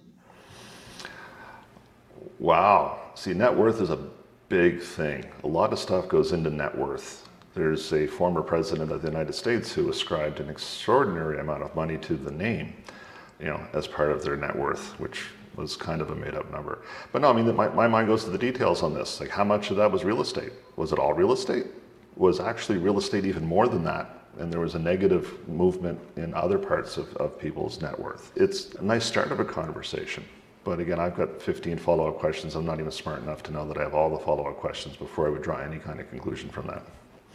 Wow. 2.39 2.99
See, 3.15 3.33
net 3.33 3.55
worth 3.55 3.81
is 3.81 3.89
a 3.89 3.99
big 4.49 4.81
thing. 4.81 5.25
A 5.43 5.47
lot 5.47 5.73
of 5.73 5.79
stuff 5.79 6.07
goes 6.07 6.31
into 6.31 6.49
net 6.49 6.75
worth. 6.75 7.27
There's 7.53 7.91
a 7.93 8.07
former 8.07 8.41
president 8.41 8.91
of 8.91 9.01
the 9.01 9.09
United 9.09 9.33
States 9.33 9.73
who 9.73 9.89
ascribed 9.89 10.39
an 10.39 10.49
extraordinary 10.49 11.39
amount 11.39 11.63
of 11.63 11.75
money 11.75 11.97
to 11.97 12.15
the 12.15 12.31
name, 12.31 12.73
you 13.39 13.47
know, 13.47 13.59
as 13.73 13.87
part 13.87 14.11
of 14.11 14.23
their 14.23 14.37
net 14.37 14.55
worth, 14.55 14.99
which 14.99 15.25
was 15.55 15.75
kind 15.75 16.01
of 16.01 16.09
a 16.11 16.15
made 16.15 16.35
up 16.35 16.49
number. 16.51 16.79
But 17.11 17.21
no, 17.21 17.29
I 17.29 17.33
mean, 17.33 17.53
my, 17.55 17.67
my 17.69 17.87
mind 17.87 18.07
goes 18.07 18.23
to 18.23 18.29
the 18.29 18.37
details 18.37 18.83
on 18.83 18.93
this. 18.93 19.19
Like, 19.19 19.29
how 19.29 19.43
much 19.43 19.71
of 19.71 19.77
that 19.77 19.91
was 19.91 20.03
real 20.03 20.21
estate? 20.21 20.53
Was 20.75 20.91
it 20.91 20.99
all 20.99 21.13
real 21.13 21.33
estate? 21.33 21.67
Was 22.15 22.39
actually 22.39 22.77
real 22.77 22.97
estate 22.97 23.25
even 23.25 23.45
more 23.45 23.67
than 23.67 23.83
that? 23.83 24.17
And 24.39 24.51
there 24.51 24.61
was 24.61 24.75
a 24.75 24.79
negative 24.79 25.47
movement 25.47 25.99
in 26.15 26.33
other 26.33 26.57
parts 26.57 26.97
of, 26.97 27.13
of 27.17 27.37
people's 27.37 27.81
net 27.81 27.99
worth. 27.99 28.31
It's 28.35 28.73
a 28.75 28.83
nice 28.83 29.05
start 29.05 29.31
of 29.31 29.39
a 29.39 29.45
conversation. 29.45 30.23
But 30.63 30.79
again, 30.79 30.99
I've 30.99 31.15
got 31.15 31.41
15 31.41 31.77
follow 31.77 32.07
up 32.07 32.19
questions. 32.19 32.55
I'm 32.55 32.65
not 32.65 32.79
even 32.79 32.91
smart 32.91 33.23
enough 33.23 33.43
to 33.43 33.51
know 33.51 33.67
that 33.67 33.77
I 33.77 33.81
have 33.81 33.95
all 33.95 34.09
the 34.09 34.23
follow 34.23 34.47
up 34.47 34.57
questions 34.57 34.95
before 34.95 35.27
I 35.27 35.29
would 35.31 35.41
draw 35.41 35.59
any 35.59 35.79
kind 35.79 35.99
of 35.99 36.09
conclusion 36.09 36.49
from 36.49 36.67
that. 36.67 36.83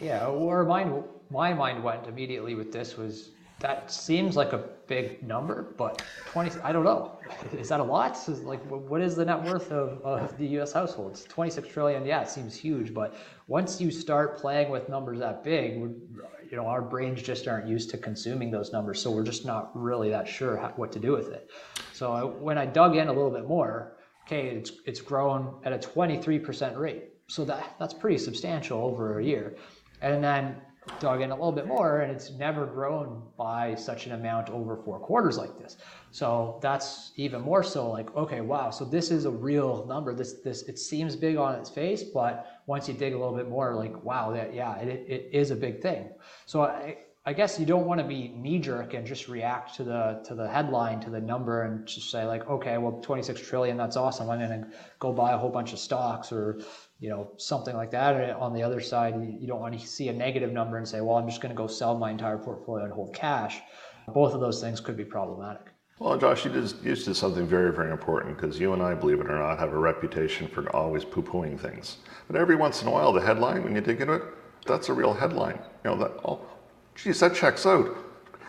Yeah, 0.01 0.29
where 0.29 0.65
mine, 0.65 1.03
my 1.31 1.53
mind 1.53 1.83
went 1.83 2.07
immediately 2.07 2.55
with 2.55 2.71
this 2.73 2.97
was 2.97 3.31
that 3.61 3.91
seems 3.91 4.37
like 4.37 4.53
a 4.53 4.69
big 4.87 5.23
number, 5.23 5.75
but 5.79 6.03
20, 6.27 6.61
I 6.61 6.73
don't 6.73 6.85
know. 6.85 7.19
Is 7.59 7.71
that 7.71 7.81
a 7.81 7.83
lot? 7.83 8.17
Is 8.29 8.43
like, 8.43 8.63
what 8.67 9.01
is 9.01 9.17
the 9.17 9.25
net 9.25 9.43
worth 9.43 9.73
of, 9.73 10.01
of 10.03 10.37
the 10.37 10.47
US 10.61 10.73
households? 10.73 11.25
26 11.25 11.69
trillion, 11.69 12.05
yeah, 12.05 12.21
it 12.21 12.29
seems 12.29 12.55
huge, 12.55 12.93
but 12.93 13.15
once 13.47 13.81
you 13.81 13.91
start 13.91 14.39
playing 14.39 14.71
with 14.71 14.89
numbers 14.89 15.19
that 15.21 15.43
big, 15.43 15.75
you 15.75 16.57
know, 16.57 16.67
our 16.67 16.83
brains 16.83 17.23
just 17.23 17.49
aren't 17.49 17.67
used 17.67 17.89
to 17.91 17.99
consuming 17.99 18.51
those 18.51 18.73
numbers, 18.73 19.01
so 19.01 19.11
we're 19.11 19.25
just 19.25 19.47
not 19.47 19.71
really 19.75 20.11
that 20.11 20.29
sure 20.29 20.59
how, 20.59 20.69
what 20.77 20.93
to 20.93 20.99
do 20.99 21.13
with 21.13 21.33
it. 21.33 21.51
So 21.93 22.13
I, 22.13 22.25
when 22.25 22.59
I 22.59 22.67
dug 22.67 22.95
in 22.97 23.09
a 23.09 23.13
little 23.13 23.31
bit 23.31 23.49
more, 23.49 23.97
okay, 24.27 24.49
it's, 24.49 24.73
it's 24.85 25.01
grown 25.01 25.55
at 25.65 25.73
a 25.73 25.79
23% 25.79 26.77
rate. 26.77 27.05
So 27.29 27.45
that, 27.47 27.75
that's 27.79 27.95
pretty 27.95 28.19
substantial 28.19 28.79
over 28.83 29.19
a 29.19 29.25
year. 29.25 29.57
And 30.03 30.23
then 30.23 30.57
dug 31.01 31.21
in 31.21 31.31
a 31.31 31.35
little 31.35 31.53
bit 31.53 31.67
more 31.67 32.01
and 32.01 32.13
it's 32.13 32.31
never 32.33 32.67
grown 32.67 33.23
by 33.37 33.75
such 33.75 34.07
an 34.07 34.13
amount 34.13 34.51
over 34.51 34.77
four 34.77 34.99
quarters 34.99 35.37
like 35.37 35.59
this. 35.59 35.77
So 36.11 36.59
that's 36.63 37.13
even 37.17 37.43
more 37.43 37.63
so 37.63 37.91
like 37.91 38.15
okay 38.17 38.41
wow 38.41 38.71
so 38.71 38.85
this 38.85 39.11
is 39.11 39.25
a 39.25 39.31
real 39.31 39.85
number. 39.87 40.15
This 40.15 40.35
this 40.45 40.63
it 40.63 40.79
seems 40.79 41.17
big 41.17 41.37
on 41.37 41.55
its 41.55 41.71
face 41.71 42.03
but 42.03 42.63
once 42.67 42.89
you 42.89 42.95
dig 42.95 43.15
a 43.15 43.19
little 43.19 43.37
bit 43.37 43.49
more 43.49 43.75
like 43.75 44.03
wow 44.05 44.33
that 44.33 44.55
yeah 44.55 44.77
it, 44.79 45.05
it 45.09 45.31
is 45.33 45.51
a 45.51 45.57
big 45.57 45.81
thing. 45.83 46.11
So 46.47 46.63
i 46.63 46.99
I 47.29 47.33
guess 47.33 47.59
you 47.59 47.67
don't 47.67 47.87
want 47.87 48.01
to 48.01 48.07
be 48.07 48.29
knee 48.29 48.61
jerk 48.61 48.95
and 48.95 49.05
just 49.05 49.27
react 49.27 49.75
to 49.77 49.85
the 49.85 50.23
to 50.27 50.37
the 50.37 50.49
headline 50.49 51.01
to 51.01 51.11
the 51.11 51.21
number 51.21 51.63
and 51.63 51.85
just 51.85 52.09
say 52.09 52.25
like 52.25 52.49
okay 52.49 52.79
well 52.79 53.01
26 53.03 53.41
trillion 53.41 53.77
that's 53.77 53.97
awesome. 53.97 54.31
I'm 54.31 54.39
to 54.39 54.69
go 55.01 55.13
buy 55.13 55.33
a 55.33 55.37
whole 55.37 55.51
bunch 55.51 55.73
of 55.73 55.81
stocks 55.81 56.31
or 56.31 56.61
you 57.01 57.09
know 57.09 57.31
something 57.37 57.77
like 57.77 57.91
that. 57.91 58.17
And 58.17 58.33
on 58.33 58.53
the 58.53 58.63
other 58.63 58.81
side, 58.81 59.15
you 59.41 59.47
don't 59.47 59.61
want 59.61 59.79
to 59.79 59.87
see 59.87 60.09
a 60.09 60.13
negative 60.13 60.53
number 60.53 60.79
and 60.79 60.87
say 60.87 61.01
well 61.01 61.17
I'm 61.17 61.29
just 61.29 61.41
going 61.41 61.55
to 61.55 61.57
go 61.57 61.67
sell 61.67 61.97
my 61.99 62.11
entire 62.11 62.39
portfolio 62.39 62.85
and 62.85 62.93
hold 62.93 63.15
cash. 63.15 63.61
Both 64.09 64.35
of 64.35 64.41
those 64.41 64.61
things 64.61 64.81
could 64.81 64.97
be 64.97 65.05
problematic. 65.05 65.73
Well, 65.99 66.19
Josh, 66.19 66.45
you 66.45 66.53
just 66.53 66.83
you 66.83 66.95
did 66.95 67.17
something 67.17 67.47
very, 67.47 67.73
very 67.73 67.91
important 67.91 68.37
because 68.37 68.61
you 68.61 68.75
and 68.75 68.83
I, 68.83 68.93
believe 68.93 69.19
it 69.19 69.31
or 69.31 69.39
not, 69.39 69.59
have 69.59 69.73
a 69.73 69.79
reputation 69.79 70.47
for 70.47 70.71
always 70.77 71.07
poo-pooing 71.07 71.59
things. 71.59 71.97
But 72.27 72.37
every 72.37 72.55
once 72.55 72.83
in 72.83 72.89
a 72.89 72.91
while, 72.91 73.15
the 73.15 73.21
headline, 73.21 73.65
when 73.65 73.75
you 73.75 73.81
dig 73.81 74.03
into 74.03 74.13
it, 74.13 74.23
that's 74.67 74.91
a 74.91 74.93
real 74.93 75.15
headline. 75.15 75.59
You 75.85 75.91
know 75.91 75.97
that. 75.97 76.13
Oh, 76.23 76.41
geez, 76.95 77.21
that 77.21 77.35
checks 77.35 77.65
out. 77.65 77.97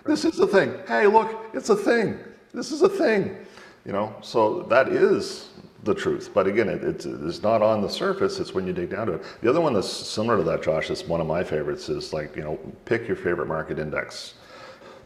This 0.05 0.25
is 0.25 0.39
a 0.39 0.47
thing. 0.47 0.73
Hey, 0.87 1.07
look, 1.07 1.45
it's 1.53 1.69
a 1.69 1.75
thing. 1.75 2.19
This 2.53 2.71
is 2.71 2.81
a 2.81 2.89
thing. 2.89 3.37
You 3.85 3.93
know, 3.93 4.13
so 4.21 4.63
that 4.63 4.89
is 4.89 5.49
the 5.83 5.93
truth. 5.93 6.31
But 6.33 6.47
again, 6.47 6.69
it, 6.69 6.83
it's, 6.83 7.05
it's 7.05 7.41
not 7.43 7.61
on 7.61 7.81
the 7.81 7.89
surface. 7.89 8.39
It's 8.39 8.53
when 8.53 8.67
you 8.67 8.73
dig 8.73 8.89
down 8.89 9.07
to 9.07 9.13
it. 9.13 9.23
The 9.41 9.49
other 9.49 9.61
one 9.61 9.73
that's 9.73 9.89
similar 9.89 10.37
to 10.37 10.43
that, 10.43 10.63
Josh, 10.63 10.89
is 10.89 11.03
one 11.03 11.21
of 11.21 11.27
my 11.27 11.43
favorites. 11.43 11.89
Is 11.89 12.13
like 12.13 12.35
you 12.35 12.43
know, 12.43 12.59
pick 12.85 13.07
your 13.07 13.17
favorite 13.17 13.47
market 13.47 13.79
index. 13.79 14.33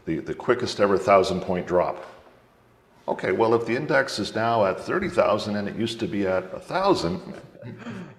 The 0.06 0.18
the 0.18 0.34
quickest 0.34 0.80
ever 0.80 0.98
thousand 0.98 1.40
point 1.40 1.66
drop 1.66 2.04
Okay, 3.08 3.32
well, 3.32 3.54
if 3.54 3.66
the 3.66 3.74
index 3.74 4.18
is 4.18 4.34
now 4.34 4.64
at 4.64 4.78
30,000 4.78 5.56
and 5.56 5.68
it 5.68 5.74
used 5.76 5.98
to 6.00 6.06
be 6.06 6.26
at 6.26 6.52
1,000, 6.52 7.20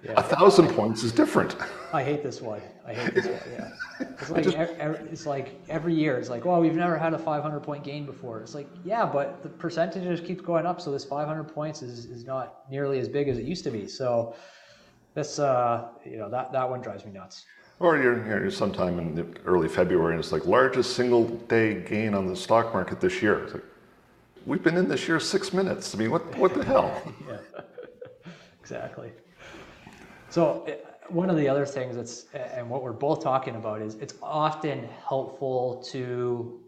yeah. 0.04 0.14
1,000 0.14 0.68
points 0.68 1.02
is 1.02 1.10
different. 1.10 1.56
I 1.92 2.02
hate 2.02 2.22
this 2.22 2.42
one. 2.42 2.60
I 2.86 2.92
hate 2.92 3.14
this 3.14 3.26
one, 3.26 3.40
yeah. 3.52 3.70
It's 4.20 4.30
like, 4.30 4.44
just, 4.44 4.56
every, 4.56 4.98
it's 5.08 5.26
like 5.26 5.60
every 5.68 5.94
year, 5.94 6.18
it's 6.18 6.28
like, 6.28 6.44
well, 6.44 6.60
we've 6.60 6.74
never 6.74 6.98
had 6.98 7.14
a 7.14 7.18
500 7.18 7.60
point 7.60 7.84
gain 7.84 8.04
before. 8.04 8.40
It's 8.40 8.54
like, 8.54 8.68
yeah, 8.84 9.06
but 9.06 9.42
the 9.42 9.48
percentage 9.48 10.02
just 10.04 10.24
keeps 10.24 10.42
going 10.42 10.66
up. 10.66 10.80
So 10.80 10.90
this 10.90 11.04
500 11.04 11.44
points 11.44 11.80
is, 11.82 12.06
is 12.06 12.26
not 12.26 12.68
nearly 12.70 12.98
as 12.98 13.08
big 13.08 13.28
as 13.28 13.38
it 13.38 13.44
used 13.44 13.64
to 13.64 13.70
be. 13.70 13.86
So 13.86 14.34
this, 15.14 15.38
uh, 15.38 15.88
you 16.04 16.18
know, 16.18 16.28
that, 16.28 16.52
that 16.52 16.68
one 16.68 16.82
drives 16.82 17.04
me 17.04 17.12
nuts. 17.12 17.46
Or 17.80 17.96
you're, 17.96 18.26
you're 18.26 18.50
sometime 18.50 18.98
in 18.98 19.36
early 19.46 19.68
February 19.68 20.14
and 20.14 20.20
it's 20.20 20.32
like 20.32 20.46
largest 20.46 20.94
single 20.94 21.24
day 21.24 21.82
gain 21.82 22.14
on 22.14 22.26
the 22.26 22.36
stock 22.36 22.72
market 22.74 23.00
this 23.00 23.22
year. 23.22 23.44
It's 23.44 23.54
like, 23.54 23.64
we've 24.46 24.62
been 24.62 24.76
in 24.76 24.88
this 24.88 25.08
year 25.08 25.20
six 25.20 25.52
minutes. 25.52 25.94
I 25.94 25.98
mean, 25.98 26.10
what, 26.10 26.22
what 26.36 26.54
the 26.54 26.64
hell? 26.64 27.02
yeah, 27.28 27.38
exactly. 28.60 29.12
So 30.30 30.64
eh, 30.66 30.76
one 31.08 31.30
of 31.30 31.36
the 31.36 31.48
other 31.48 31.66
things 31.66 31.96
that's, 31.96 32.26
and 32.34 32.68
what 32.68 32.82
we're 32.82 32.92
both 32.92 33.22
talking 33.22 33.56
about 33.56 33.82
is 33.82 33.94
it's 33.96 34.14
often 34.22 34.88
helpful 35.06 35.82
to 35.90 36.60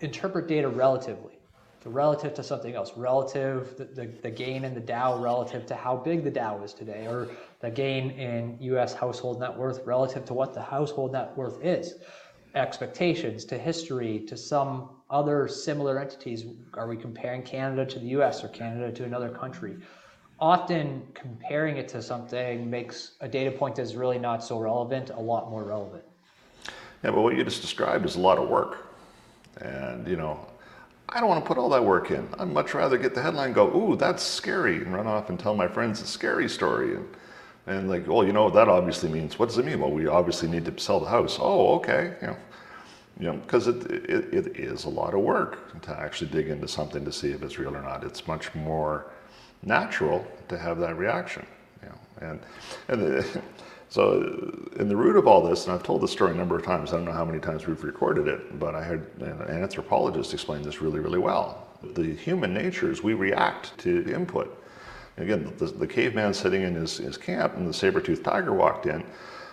interpret 0.00 0.46
data 0.48 0.68
relatively. 0.68 1.38
So 1.82 1.90
relative 1.90 2.32
to 2.34 2.42
something 2.42 2.74
else, 2.74 2.92
relative 2.96 3.76
the, 3.76 3.84
the, 3.84 4.06
the, 4.22 4.30
gain 4.30 4.64
in 4.64 4.72
the 4.72 4.80
Dow 4.80 5.18
relative 5.18 5.66
to 5.66 5.74
how 5.74 5.96
big 5.96 6.24
the 6.24 6.30
Dow 6.30 6.62
is 6.62 6.72
today, 6.72 7.06
or 7.06 7.28
the 7.60 7.70
gain 7.70 8.12
in 8.12 8.56
U.S. 8.60 8.94
household 8.94 9.40
net 9.40 9.54
worth 9.54 9.84
relative 9.84 10.24
to 10.26 10.34
what 10.34 10.54
the 10.54 10.62
household 10.62 11.12
net 11.12 11.36
worth 11.36 11.62
is, 11.62 11.96
expectations 12.54 13.44
to 13.46 13.58
history 13.58 14.20
to 14.20 14.36
some 14.36 14.90
other 15.10 15.48
similar 15.48 15.98
entities? 15.98 16.44
Are 16.74 16.88
we 16.88 16.96
comparing 16.96 17.42
Canada 17.42 17.84
to 17.86 17.98
the 17.98 18.06
US 18.18 18.42
or 18.44 18.48
Canada 18.48 18.92
to 18.92 19.04
another 19.04 19.28
country? 19.28 19.76
Often 20.40 21.02
comparing 21.14 21.76
it 21.76 21.88
to 21.88 22.02
something 22.02 22.68
makes 22.68 23.12
a 23.20 23.28
data 23.28 23.50
point 23.50 23.76
that's 23.76 23.94
really 23.94 24.18
not 24.18 24.42
so 24.42 24.58
relevant 24.58 25.10
a 25.10 25.20
lot 25.20 25.50
more 25.50 25.64
relevant. 25.64 26.04
Yeah, 27.02 27.10
but 27.10 27.22
what 27.22 27.36
you 27.36 27.44
just 27.44 27.60
described 27.60 28.04
is 28.04 28.16
a 28.16 28.20
lot 28.20 28.38
of 28.38 28.48
work. 28.48 28.86
And, 29.60 30.08
you 30.08 30.16
know, 30.16 30.46
I 31.08 31.20
don't 31.20 31.28
want 31.28 31.44
to 31.44 31.46
put 31.46 31.58
all 31.58 31.68
that 31.68 31.84
work 31.84 32.10
in. 32.10 32.28
I'd 32.38 32.48
much 32.48 32.74
rather 32.74 32.98
get 32.98 33.14
the 33.14 33.22
headline 33.22 33.52
go, 33.52 33.68
ooh, 33.76 33.94
that's 33.94 34.22
scary, 34.22 34.76
and 34.76 34.92
run 34.92 35.06
off 35.06 35.28
and 35.28 35.38
tell 35.38 35.54
my 35.54 35.68
friends 35.68 36.00
a 36.00 36.06
scary 36.06 36.48
story. 36.48 36.96
And, 36.96 37.06
and 37.66 37.88
like, 37.88 38.06
well, 38.06 38.24
you 38.24 38.32
know, 38.32 38.44
what 38.44 38.54
that 38.54 38.68
obviously 38.68 39.08
means, 39.08 39.38
what 39.38 39.48
does 39.48 39.58
it 39.58 39.64
mean? 39.64 39.80
Well, 39.80 39.90
we 39.90 40.06
obviously 40.06 40.48
need 40.48 40.64
to 40.66 40.78
sell 40.78 41.00
the 41.00 41.08
house. 41.08 41.38
Oh, 41.40 41.74
okay. 41.76 42.14
You 42.20 42.26
know, 42.28 42.36
you 43.18 43.26
know, 43.26 43.36
because 43.38 43.68
it, 43.68 43.90
it, 43.90 44.34
it 44.34 44.56
is 44.56 44.84
a 44.84 44.88
lot 44.88 45.14
of 45.14 45.20
work 45.20 45.80
to 45.82 45.90
actually 45.90 46.30
dig 46.30 46.48
into 46.48 46.66
something 46.66 47.04
to 47.04 47.12
see 47.12 47.30
if 47.30 47.42
it's 47.42 47.58
real 47.58 47.74
or 47.76 47.82
not. 47.82 48.04
It's 48.04 48.26
much 48.26 48.54
more 48.54 49.06
natural 49.62 50.26
to 50.48 50.58
have 50.58 50.78
that 50.78 50.98
reaction, 50.98 51.46
you 51.82 51.88
know, 51.88 52.28
and, 52.28 52.40
and 52.88 53.00
the, 53.00 53.42
so 53.88 54.68
in 54.78 54.88
the 54.88 54.96
root 54.96 55.16
of 55.16 55.26
all 55.28 55.42
this, 55.42 55.66
and 55.66 55.74
I've 55.74 55.82
told 55.82 56.02
this 56.02 56.10
story 56.10 56.32
a 56.32 56.34
number 56.34 56.56
of 56.56 56.64
times, 56.64 56.92
I 56.92 56.96
don't 56.96 57.04
know 57.04 57.12
how 57.12 57.24
many 57.24 57.38
times 57.38 57.66
we've 57.66 57.82
recorded 57.84 58.26
it, 58.26 58.58
but 58.58 58.74
I 58.74 58.82
heard 58.82 59.08
an 59.20 59.42
anthropologist 59.48 60.34
explain 60.34 60.62
this 60.62 60.82
really, 60.82 61.00
really 61.00 61.20
well. 61.20 61.68
The 61.94 62.14
human 62.14 62.52
nature 62.52 62.90
is 62.90 63.02
we 63.02 63.14
react 63.14 63.76
to 63.78 64.12
input. 64.12 64.63
Again, 65.16 65.52
the, 65.58 65.66
the 65.66 65.86
caveman 65.86 66.34
sitting 66.34 66.62
in 66.62 66.74
his, 66.74 66.96
his 66.96 67.16
camp 67.16 67.56
and 67.56 67.68
the 67.68 67.74
saber-toothed 67.74 68.24
tiger 68.24 68.52
walked 68.52 68.86
in, 68.86 69.04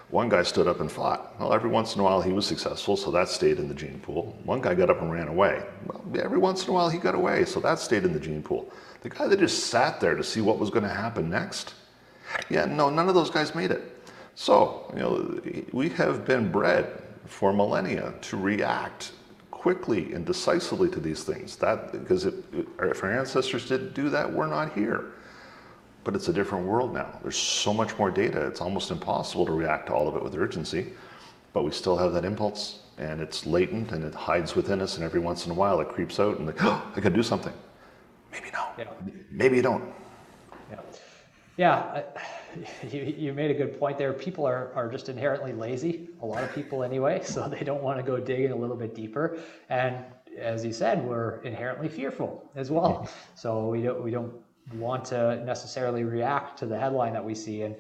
one 0.10 0.28
guy 0.28 0.44
stood 0.44 0.68
up 0.68 0.82
and 0.82 0.92
fought. 0.92 1.40
Well, 1.40 1.54
every 1.54 1.70
once 1.70 1.96
in 1.96 2.02
a 2.02 2.04
while 2.04 2.22
he 2.22 2.34
was 2.34 2.46
successful, 2.46 2.98
so 2.98 3.12
that 3.12 3.30
stayed 3.30 3.60
in 3.60 3.68
the 3.70 3.74
gene 3.74 4.00
pool. 4.00 4.38
One 4.44 4.60
guy 4.60 4.74
got 4.74 4.90
up 4.90 5.02
and 5.02 5.12
ran 5.12 5.30
away. 5.30 5.64
Well, 5.86 6.04
every 6.22 6.38
once 6.38 6.64
in 6.66 6.72
a 6.72 6.74
while 6.74 6.90
he 6.90 6.98
got 6.98 7.16
away, 7.16 7.46
so 7.46 7.60
that 7.62 7.80
stayed 7.80 8.04
in 8.04 8.12
the 8.12 8.20
gene 8.20 8.44
pool. 8.44 8.72
The 9.02 9.10
guy 9.10 9.28
that 9.28 9.40
just 9.40 9.68
sat 9.68 10.02
there 10.02 10.16
to 10.16 10.24
see 10.24 10.42
what 10.42 10.60
was 10.60 10.70
going 10.70 10.84
to 10.84 10.90
happen 10.90 11.30
next, 11.30 11.76
yeah, 12.50 12.66
no, 12.66 12.90
none 12.90 13.08
of 13.08 13.16
those 13.16 13.30
guys 13.30 13.56
made 13.56 13.72
it. 13.72 13.98
So, 14.36 14.92
you 14.94 15.00
know, 15.00 15.64
we 15.72 15.90
have 15.90 16.26
been 16.26 16.52
bred 16.52 17.02
for 17.26 17.54
millennia 17.54 18.14
to 18.22 18.38
react 18.38 19.12
quickly 19.50 20.14
and 20.14 20.26
decisively 20.26 20.90
to 20.90 21.00
these 21.00 21.24
things. 21.24 21.56
That 21.58 21.92
because 21.92 22.26
it, 22.26 22.34
if 22.54 23.04
our 23.04 23.18
ancestors 23.18 23.68
didn't 23.68 23.94
do 23.94 24.10
that, 24.10 24.32
we're 24.32 24.48
not 24.48 24.74
here 24.74 25.14
but 26.04 26.16
it's 26.16 26.28
a 26.28 26.34
different 26.34 26.66
world 26.66 26.94
now. 26.94 27.20
There's 27.22 27.38
so 27.38 27.74
much 27.74 27.98
more 27.98 28.12
data, 28.12 28.46
it's 28.48 28.62
almost 28.62 28.92
impossible 28.92 29.46
to 29.46 29.52
react 29.52 29.88
to 29.88 29.94
all 29.94 30.08
of 30.08 30.16
it 30.16 30.24
with 30.24 30.36
urgency, 30.36 30.94
but 31.54 31.64
we 31.64 31.72
still 31.72 31.98
have 31.98 32.14
that 32.14 32.26
impulse 32.26 32.80
and 32.98 33.22
it's 33.22 33.46
latent 33.46 33.92
and 33.92 34.04
it 34.04 34.14
hides 34.14 34.56
within 34.56 34.82
us 34.82 34.96
and 34.96 35.04
every 35.04 35.20
once 35.20 35.46
in 35.46 35.52
a 35.52 35.56
while 35.56 35.80
it 35.80 35.90
creeps 35.90 36.20
out 36.20 36.38
and 36.38 36.48
like, 36.48 36.64
oh, 36.64 36.82
I 36.96 37.02
could 37.02 37.14
do 37.14 37.24
something. 37.24 37.54
Maybe 38.32 38.50
no. 38.54 38.68
Yeah. 38.78 38.86
Maybe 39.30 39.58
you 39.58 39.62
don't. 39.62 39.84
Yeah. 40.70 40.80
Yeah, 41.58 42.04
you, 42.90 43.02
you 43.02 43.34
made 43.34 43.52
a 43.52 43.54
good 43.54 43.78
point 43.78 43.98
there. 43.98 44.14
People 44.14 44.46
are, 44.46 44.72
are 44.74 44.90
just 44.90 45.10
inherently 45.10 45.54
lazy, 45.54 46.10
a 46.22 46.26
lot 46.26 46.44
of 46.44 46.54
people 46.56 46.84
anyway, 46.84 47.22
so 47.26 47.48
they 47.48 47.64
don't 47.64 47.84
want 47.84 47.98
to 47.98 48.04
go 48.04 48.18
digging 48.18 48.52
a 48.52 48.56
little 48.56 48.78
bit 48.78 48.96
deeper. 48.96 49.38
And 49.70 49.98
as 50.38 50.64
you 50.64 50.72
said, 50.72 51.04
we're 51.04 51.42
inherently 51.42 51.90
fearful 51.90 52.50
as 52.56 52.72
well. 52.72 53.04
Mm-hmm. 53.04 53.14
So 53.36 53.68
we 53.68 53.82
don't, 53.82 54.02
we 54.02 54.12
don't 54.12 54.34
want 54.74 55.06
to 55.06 55.44
necessarily 55.44 56.04
react 56.04 56.58
to 56.60 56.66
the 56.66 56.78
headline 56.78 57.14
that 57.14 57.24
we 57.24 57.36
see. 57.36 57.64
And 57.64 57.76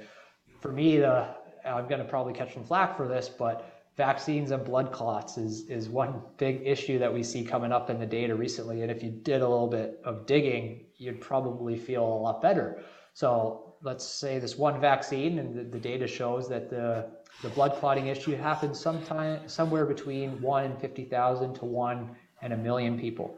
for 0.59 0.71
me, 0.71 0.97
the, 0.97 1.27
I'm 1.65 1.87
going 1.87 1.99
to 1.99 2.07
probably 2.07 2.33
catch 2.33 2.53
some 2.53 2.63
flack 2.63 2.97
for 2.97 3.07
this, 3.07 3.29
but 3.29 3.81
vaccines 3.97 4.51
and 4.51 4.63
blood 4.63 4.91
clots 4.91 5.37
is, 5.37 5.67
is 5.69 5.89
one 5.89 6.21
big 6.37 6.61
issue 6.65 6.97
that 6.99 7.13
we 7.13 7.23
see 7.23 7.43
coming 7.43 7.71
up 7.71 7.89
in 7.89 7.99
the 7.99 8.05
data 8.05 8.35
recently. 8.35 8.81
And 8.81 8.91
if 8.91 9.03
you 9.03 9.11
did 9.11 9.41
a 9.41 9.47
little 9.47 9.67
bit 9.67 9.99
of 10.03 10.25
digging, 10.25 10.85
you'd 10.97 11.21
probably 11.21 11.77
feel 11.77 12.03
a 12.03 12.19
lot 12.25 12.41
better. 12.41 12.81
So 13.13 13.75
let's 13.83 14.05
say 14.05 14.39
this 14.39 14.57
one 14.57 14.79
vaccine, 14.79 15.39
and 15.39 15.55
the, 15.55 15.63
the 15.63 15.79
data 15.79 16.07
shows 16.07 16.47
that 16.49 16.69
the, 16.69 17.09
the 17.41 17.49
blood 17.49 17.73
clotting 17.79 18.07
issue 18.07 18.35
happens 18.35 18.79
sometime 18.79 19.47
somewhere 19.47 19.85
between 19.85 20.41
one 20.41 20.65
in 20.65 20.77
50,000 20.77 21.53
to 21.55 21.65
one 21.65 22.15
and 22.41 22.53
a 22.53 22.57
million 22.57 22.99
people. 22.99 23.37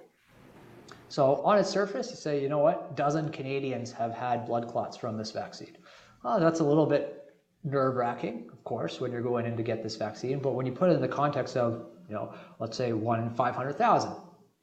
So 1.13 1.43
on 1.45 1.59
its 1.59 1.69
surface, 1.69 2.09
you 2.09 2.15
say, 2.15 2.41
you 2.41 2.49
know 2.49 2.57
what, 2.57 2.95
dozen 2.95 3.29
Canadians 3.29 3.91
have 3.91 4.15
had 4.15 4.47
blood 4.47 4.67
clots 4.67 4.97
from 4.97 5.15
this 5.15 5.29
vaccine. 5.29 5.77
Well, 6.23 6.39
that's 6.39 6.59
a 6.59 6.63
little 6.63 6.87
bit 6.87 7.35
nerve 7.63 7.97
wracking, 7.97 8.49
of 8.51 8.63
course, 8.63 8.99
when 8.99 9.11
you're 9.11 9.21
going 9.21 9.45
in 9.45 9.55
to 9.55 9.61
get 9.61 9.83
this 9.83 9.95
vaccine. 9.95 10.39
But 10.39 10.55
when 10.55 10.65
you 10.65 10.71
put 10.71 10.89
it 10.89 10.93
in 10.93 11.01
the 11.01 11.07
context 11.07 11.55
of, 11.55 11.85
you 12.09 12.15
know, 12.15 12.33
let's 12.57 12.75
say 12.75 12.93
one 12.93 13.19
in 13.19 13.29
500,000, 13.29 14.11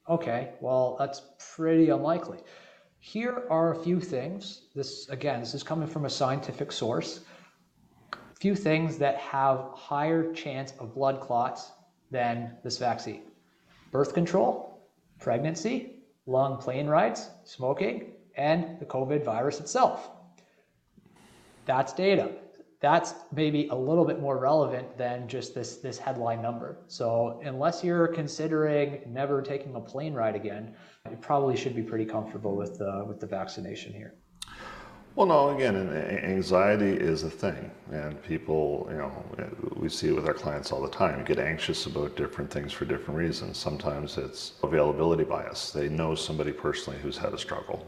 okay, 0.09 0.55
well, 0.61 0.97
that's 0.99 1.23
pretty 1.55 1.91
unlikely. 1.91 2.39
Here 2.99 3.45
are 3.49 3.71
a 3.71 3.85
few 3.85 4.01
things. 4.01 4.63
This, 4.75 5.09
again, 5.09 5.39
this 5.39 5.55
is 5.55 5.63
coming 5.63 5.87
from 5.87 6.05
a 6.05 6.11
scientific 6.11 6.73
source. 6.73 7.21
Few 8.41 8.57
things 8.57 8.99
that 8.99 9.19
have 9.19 9.69
higher 9.75 10.33
chance 10.33 10.73
of 10.81 10.97
blood 10.97 11.21
clots 11.21 11.71
than 12.11 12.57
this 12.65 12.77
vaccine. 12.77 13.23
Birth 13.93 14.15
control, 14.15 14.83
pregnancy, 15.21 16.00
long 16.27 16.59
plane 16.59 16.87
rides, 16.87 17.31
smoking, 17.45 18.13
and 18.37 18.79
the 18.79 18.87
COVID 18.87 19.25
virus 19.25 19.61
itself. 19.61 20.11
That's 21.67 21.93
data. 21.93 22.33
That's 22.81 23.15
maybe 23.33 23.69
a 23.69 23.75
little 23.75 24.07
bit 24.07 24.21
more 24.21 24.39
relevant 24.39 24.97
than 24.97 25.29
just 25.29 25.55
this, 25.55 25.77
this 25.77 25.99
headline 25.99 26.41
number. 26.41 26.79
So 26.87 27.39
unless 27.45 27.85
you're 27.85 28.09
considering 28.09 29.03
never 29.07 29.43
taking 29.43 29.75
a 29.75 29.81
plane 29.81 30.15
ride 30.15 30.35
again, 30.35 30.75
you 31.11 31.17
probably 31.17 31.57
should 31.57 31.77
be 31.77 31.83
pretty 31.83 32.07
comfortable 32.07 32.57
with, 32.57 32.81
uh, 32.81 33.05
with 33.07 33.21
the 33.21 33.27
vaccination 33.27 33.93
here. 33.93 34.15
Well, 35.21 35.29
no, 35.29 35.55
again, 35.55 35.77
anxiety 36.25 36.93
is 36.93 37.25
a 37.25 37.31
thing, 37.31 37.71
and 37.93 38.23
people, 38.23 38.89
you 38.91 38.97
know, 38.97 39.13
we 39.77 39.91
see 39.91 40.09
it 40.09 40.15
with 40.15 40.27
our 40.27 40.33
clients 40.33 40.73
all 40.73 40.81
the 40.81 40.89
time. 40.89 41.27
Get 41.27 41.39
anxious 41.39 41.85
about 41.85 42.17
different 42.17 42.51
things 42.51 42.73
for 42.73 42.87
different 42.87 43.19
reasons. 43.19 43.59
Sometimes 43.59 44.17
it's 44.17 44.55
availability 44.63 45.25
bias. 45.25 45.73
They 45.73 45.91
know 45.91 46.15
somebody 46.15 46.53
personally 46.53 46.99
who's 47.01 47.19
had 47.19 47.35
a 47.35 47.39
struggle. 47.39 47.87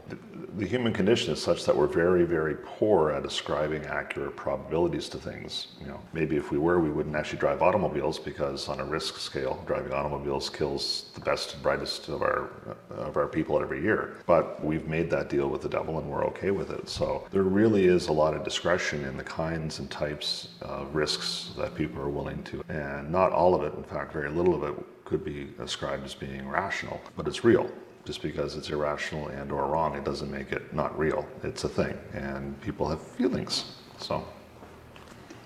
The 0.57 0.67
human 0.67 0.93
condition 0.93 1.33
is 1.33 1.41
such 1.41 1.65
that 1.65 1.75
we're 1.75 1.87
very, 1.87 2.23
very 2.23 2.55
poor 2.63 3.09
at 3.09 3.25
ascribing 3.25 3.87
accurate 3.87 4.35
probabilities 4.35 5.09
to 5.09 5.17
things. 5.17 5.69
You 5.81 5.87
know, 5.87 5.99
maybe 6.13 6.35
if 6.35 6.51
we 6.51 6.59
were, 6.59 6.79
we 6.79 6.91
wouldn't 6.91 7.15
actually 7.15 7.39
drive 7.39 7.63
automobiles 7.63 8.19
because 8.19 8.69
on 8.69 8.79
a 8.79 8.85
risk 8.85 9.17
scale, 9.17 9.63
driving 9.65 9.91
automobiles 9.91 10.51
kills 10.51 11.09
the 11.15 11.21
best, 11.21 11.55
and 11.55 11.63
brightest 11.63 12.09
of 12.09 12.21
our 12.21 12.51
of 12.91 13.17
our 13.17 13.27
people 13.27 13.59
every 13.59 13.81
year. 13.81 14.17
But 14.27 14.63
we've 14.63 14.87
made 14.87 15.09
that 15.09 15.29
deal 15.29 15.47
with 15.47 15.63
the 15.63 15.69
devil, 15.69 15.97
and 15.97 16.07
we're 16.07 16.25
okay 16.25 16.51
with 16.51 16.69
it. 16.69 16.87
So 16.87 17.22
there 17.31 17.43
really 17.43 17.85
is 17.85 18.07
a 18.07 18.11
lot 18.11 18.33
of 18.33 18.43
discretion 18.43 19.03
in 19.05 19.17
the 19.17 19.23
kinds 19.23 19.79
and 19.79 19.89
types 19.89 20.49
of 20.61 20.93
risks 20.93 21.51
that 21.57 21.75
people 21.75 22.01
are 22.01 22.09
willing 22.09 22.43
to, 22.43 22.63
and 22.69 23.11
not 23.11 23.31
all 23.31 23.55
of 23.55 23.63
it. 23.63 23.73
In 23.75 23.83
fact, 23.83 24.13
very 24.13 24.29
little 24.29 24.55
of 24.55 24.63
it 24.63 25.05
could 25.05 25.23
be 25.23 25.49
ascribed 25.59 26.03
as 26.05 26.13
being 26.13 26.47
rational, 26.47 26.99
but 27.15 27.27
it's 27.27 27.43
real. 27.43 27.69
Just 28.05 28.21
because 28.21 28.57
it's 28.57 28.69
irrational 28.69 29.29
and 29.29 29.51
or 29.51 29.65
wrong 29.67 29.95
it 29.95 30.03
doesn't 30.03 30.29
make 30.29 30.51
it 30.51 30.73
not 30.73 30.97
real. 30.97 31.25
It's 31.41 31.63
a 31.63 31.69
thing 31.69 31.97
and 32.13 32.59
people 32.61 32.89
have 32.89 33.01
feelings 33.01 33.75
so. 33.97 34.25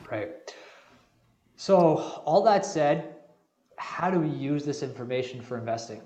Right. 0.09 0.31
So 1.55 2.21
all 2.25 2.41
that 2.43 2.65
said 2.65 3.15
how 3.77 4.09
do 4.09 4.19
we 4.19 4.29
use 4.29 4.65
this 4.65 4.81
information 4.81 5.39
for 5.39 5.57
investing? 5.57 6.01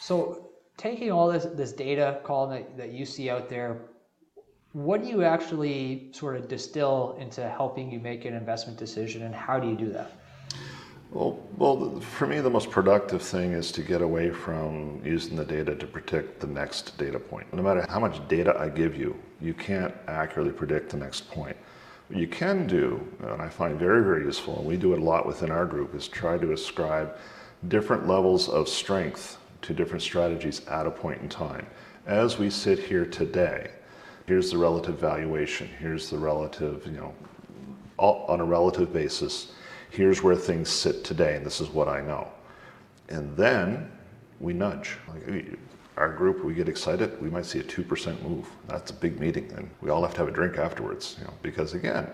So 0.00 0.50
taking 0.76 1.10
all 1.10 1.26
this 1.26 1.46
this 1.46 1.72
data 1.72 2.20
Colin 2.22 2.50
that, 2.50 2.76
that 2.76 2.90
you 2.92 3.04
see 3.04 3.28
out 3.28 3.48
there 3.48 3.80
what 4.76 5.02
do 5.02 5.08
you 5.08 5.24
actually 5.24 6.06
sort 6.12 6.36
of 6.36 6.48
distill 6.48 7.16
into 7.18 7.48
helping 7.48 7.90
you 7.90 7.98
make 7.98 8.26
an 8.26 8.34
investment 8.34 8.78
decision 8.78 9.22
and 9.22 9.34
how 9.34 9.58
do 9.58 9.66
you 9.66 9.74
do 9.74 9.90
that 9.90 10.12
well, 11.12 11.38
well, 11.56 12.00
for 12.00 12.26
me, 12.26 12.40
the 12.40 12.50
most 12.50 12.70
productive 12.70 13.22
thing 13.22 13.52
is 13.52 13.70
to 13.72 13.80
get 13.80 14.02
away 14.02 14.30
from 14.30 15.00
using 15.04 15.36
the 15.36 15.44
data 15.44 15.74
to 15.76 15.86
predict 15.86 16.40
the 16.40 16.48
next 16.48 16.98
data 16.98 17.18
point. 17.18 17.50
No 17.54 17.62
matter 17.62 17.86
how 17.88 18.00
much 18.00 18.26
data 18.28 18.54
I 18.58 18.68
give 18.68 18.96
you, 18.96 19.16
you 19.40 19.54
can't 19.54 19.94
accurately 20.08 20.52
predict 20.52 20.90
the 20.90 20.96
next 20.98 21.30
point. 21.30 21.56
What 22.08 22.18
you 22.18 22.26
can 22.26 22.66
do, 22.66 23.06
and 23.22 23.40
I 23.40 23.48
find 23.48 23.78
very, 23.78 24.02
very 24.02 24.24
useful, 24.24 24.58
and 24.58 24.66
we 24.66 24.76
do 24.76 24.92
it 24.92 24.98
a 24.98 25.02
lot 25.02 25.26
within 25.26 25.50
our 25.50 25.64
group, 25.64 25.94
is 25.94 26.08
try 26.08 26.36
to 26.38 26.52
ascribe 26.52 27.16
different 27.68 28.06
levels 28.06 28.48
of 28.48 28.68
strength 28.68 29.38
to 29.62 29.72
different 29.72 30.02
strategies 30.02 30.66
at 30.66 30.86
a 30.86 30.90
point 30.90 31.22
in 31.22 31.28
time. 31.28 31.66
As 32.06 32.36
we 32.36 32.50
sit 32.50 32.80
here 32.80 33.06
today, 33.06 33.70
here's 34.26 34.50
the 34.50 34.58
relative 34.58 34.98
valuation, 34.98 35.68
here's 35.78 36.10
the 36.10 36.18
relative, 36.18 36.84
you 36.86 36.92
know, 36.92 37.14
all, 37.98 38.26
on 38.28 38.40
a 38.40 38.44
relative 38.44 38.92
basis 38.92 39.52
here's 39.90 40.22
where 40.22 40.36
things 40.36 40.68
sit 40.68 41.04
today, 41.04 41.36
and 41.36 41.44
this 41.46 41.60
is 41.60 41.68
what 41.70 41.88
I 41.88 42.00
know. 42.00 42.28
And 43.08 43.36
then 43.36 43.90
we 44.40 44.52
nudge. 44.52 44.96
Like 45.08 45.58
our 45.96 46.12
group, 46.12 46.44
we 46.44 46.52
get 46.52 46.68
excited, 46.68 47.20
we 47.22 47.30
might 47.30 47.46
see 47.46 47.60
a 47.60 47.62
2% 47.62 48.22
move. 48.22 48.46
That's 48.68 48.90
a 48.90 48.94
big 48.94 49.18
meeting, 49.18 49.50
and 49.56 49.70
we 49.80 49.88
all 49.88 50.02
have 50.02 50.12
to 50.14 50.18
have 50.18 50.28
a 50.28 50.32
drink 50.32 50.58
afterwards, 50.58 51.16
you 51.18 51.24
know, 51.24 51.32
because 51.42 51.72
again, 51.72 52.06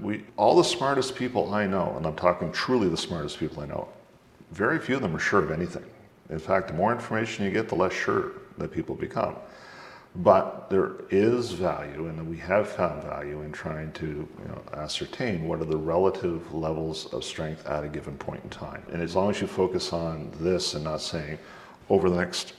we, 0.00 0.24
all 0.38 0.56
the 0.56 0.64
smartest 0.64 1.14
people 1.14 1.52
I 1.52 1.66
know, 1.66 1.94
and 1.96 2.06
I'm 2.06 2.16
talking 2.16 2.50
truly 2.50 2.88
the 2.88 2.96
smartest 2.96 3.38
people 3.38 3.62
I 3.62 3.66
know, 3.66 3.88
very 4.52 4.78
few 4.78 4.96
of 4.96 5.02
them 5.02 5.14
are 5.14 5.20
sure 5.20 5.42
of 5.42 5.50
anything. 5.50 5.84
In 6.30 6.38
fact, 6.38 6.68
the 6.68 6.74
more 6.74 6.92
information 6.92 7.44
you 7.44 7.50
get, 7.50 7.68
the 7.68 7.74
less 7.74 7.92
sure 7.92 8.32
that 8.56 8.72
people 8.72 8.94
become. 8.94 9.36
But 10.16 10.68
there 10.70 10.92
is 11.10 11.52
value, 11.52 12.08
and 12.08 12.28
we 12.28 12.36
have 12.38 12.68
found 12.68 13.04
value 13.04 13.42
in 13.42 13.52
trying 13.52 13.92
to 13.92 14.06
you 14.06 14.48
know, 14.48 14.60
ascertain 14.74 15.46
what 15.46 15.60
are 15.60 15.64
the 15.64 15.76
relative 15.76 16.52
levels 16.52 17.06
of 17.14 17.24
strength 17.24 17.64
at 17.66 17.84
a 17.84 17.88
given 17.88 18.16
point 18.18 18.42
in 18.42 18.50
time. 18.50 18.82
And 18.92 19.00
as 19.02 19.14
long 19.14 19.30
as 19.30 19.40
you 19.40 19.46
focus 19.46 19.92
on 19.92 20.32
this 20.40 20.74
and 20.74 20.82
not 20.82 21.00
saying 21.00 21.38
over 21.88 22.10
the 22.10 22.16
next 22.16 22.54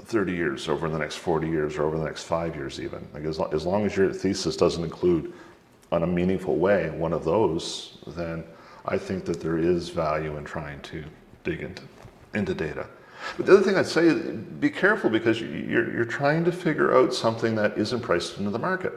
30 0.00 0.32
years, 0.32 0.68
over 0.68 0.90
the 0.90 0.98
next 0.98 1.16
40 1.16 1.48
years, 1.48 1.76
or 1.76 1.84
over 1.84 1.96
the 1.98 2.04
next 2.04 2.24
five 2.24 2.54
years, 2.54 2.78
even, 2.78 3.06
like 3.14 3.24
as, 3.24 3.40
as 3.52 3.64
long 3.64 3.86
as 3.86 3.96
your 3.96 4.12
thesis 4.12 4.56
doesn't 4.56 4.84
include, 4.84 5.32
on 5.92 6.02
a 6.02 6.06
meaningful 6.06 6.56
way, 6.56 6.90
one 6.90 7.12
of 7.12 7.24
those, 7.24 7.98
then 8.08 8.44
I 8.84 8.98
think 8.98 9.24
that 9.24 9.40
there 9.40 9.56
is 9.56 9.88
value 9.88 10.36
in 10.36 10.44
trying 10.44 10.80
to 10.82 11.04
dig 11.42 11.60
into, 11.60 11.82
into 12.34 12.54
data. 12.54 12.86
But 13.36 13.46
the 13.46 13.54
other 13.54 13.62
thing 13.62 13.76
I'd 13.76 13.86
say 13.86 14.06
is 14.06 14.36
be 14.60 14.70
careful 14.70 15.10
because 15.10 15.40
you're, 15.40 15.92
you're 15.92 16.04
trying 16.04 16.44
to 16.44 16.52
figure 16.52 16.96
out 16.96 17.12
something 17.12 17.54
that 17.56 17.76
isn't 17.76 18.00
priced 18.00 18.38
into 18.38 18.50
the 18.50 18.58
market. 18.58 18.92